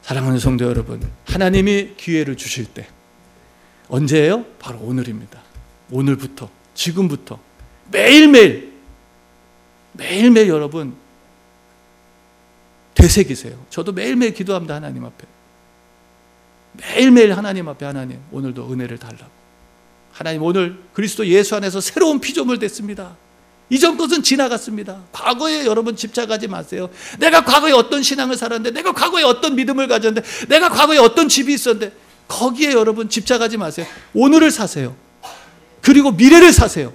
사랑하는 0.02 0.40
성도 0.40 0.66
여러분, 0.66 1.02
하나님이 1.26 1.92
기회를 1.98 2.38
주실 2.38 2.66
때 2.66 2.88
언제예요? 3.90 4.46
바로 4.60 4.80
오늘입니다. 4.80 5.42
오늘부터, 5.92 6.50
지금부터 6.74 7.40
매일매일 7.92 8.72
매일매일 9.94 10.48
여러분 10.48 10.96
되새기세요. 13.02 13.54
저도 13.70 13.92
매일매일 13.92 14.34
기도합니다. 14.34 14.76
하나님 14.76 15.04
앞에. 15.06 15.26
매일매일 16.74 17.36
하나님 17.36 17.68
앞에 17.68 17.86
하나님 17.86 18.20
오늘도 18.32 18.72
은혜를 18.72 18.98
달라고. 18.98 19.30
하나님 20.12 20.44
오늘 20.44 20.78
그리스도 20.94 21.26
예수 21.28 21.56
안에서 21.56 21.82
새로운 21.82 22.20
피조물 22.20 22.60
됐습니다. 22.60 23.16
이전 23.70 23.98
것은 23.98 24.22
지나갔습니다. 24.22 25.02
과거에 25.14 25.66
여러분 25.66 25.96
집착하지 25.96 26.48
마세요. 26.50 26.90
내가 27.20 27.46
과거에 27.46 27.72
어떤 27.72 28.04
신앙을 28.04 28.36
살았는데, 28.36 28.72
내가 28.72 28.92
과거에 28.92 29.24
어떤 29.24 29.56
믿음을 29.56 29.88
가졌는데, 29.88 30.28
내가 30.50 30.68
과거에 30.68 30.98
어떤 30.98 31.30
집이 31.30 31.54
있었는데, 31.54 31.96
거기에 32.28 32.74
여러분 32.74 33.08
집착하지 33.08 33.56
마세요. 33.56 33.86
오늘을 34.14 34.52
사세요. 34.52 34.94
그리고 35.82 36.12
미래를 36.12 36.52
사세요. 36.52 36.94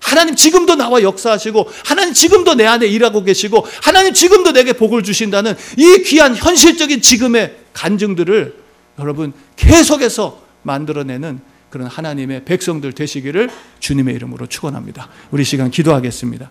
하나님 0.00 0.34
지금도 0.36 0.76
나와 0.76 1.02
역사하시고 1.02 1.68
하나님 1.84 2.14
지금도 2.14 2.54
내 2.54 2.66
안에 2.66 2.86
일하고 2.86 3.24
계시고 3.24 3.66
하나님 3.82 4.14
지금도 4.14 4.52
내게 4.52 4.72
복을 4.72 5.02
주신다는 5.02 5.54
이 5.76 6.02
귀한 6.04 6.34
현실적인 6.34 7.00
지금의 7.00 7.56
간증들을 7.72 8.54
여러분 8.98 9.32
계속해서 9.56 10.42
만들어내는 10.62 11.40
그런 11.70 11.86
하나님의 11.86 12.44
백성들 12.44 12.92
되시기를 12.92 13.50
주님의 13.80 14.14
이름으로 14.14 14.46
축원합니다. 14.46 15.08
우리 15.30 15.44
시간 15.44 15.70
기도하겠습니다. 15.70 16.50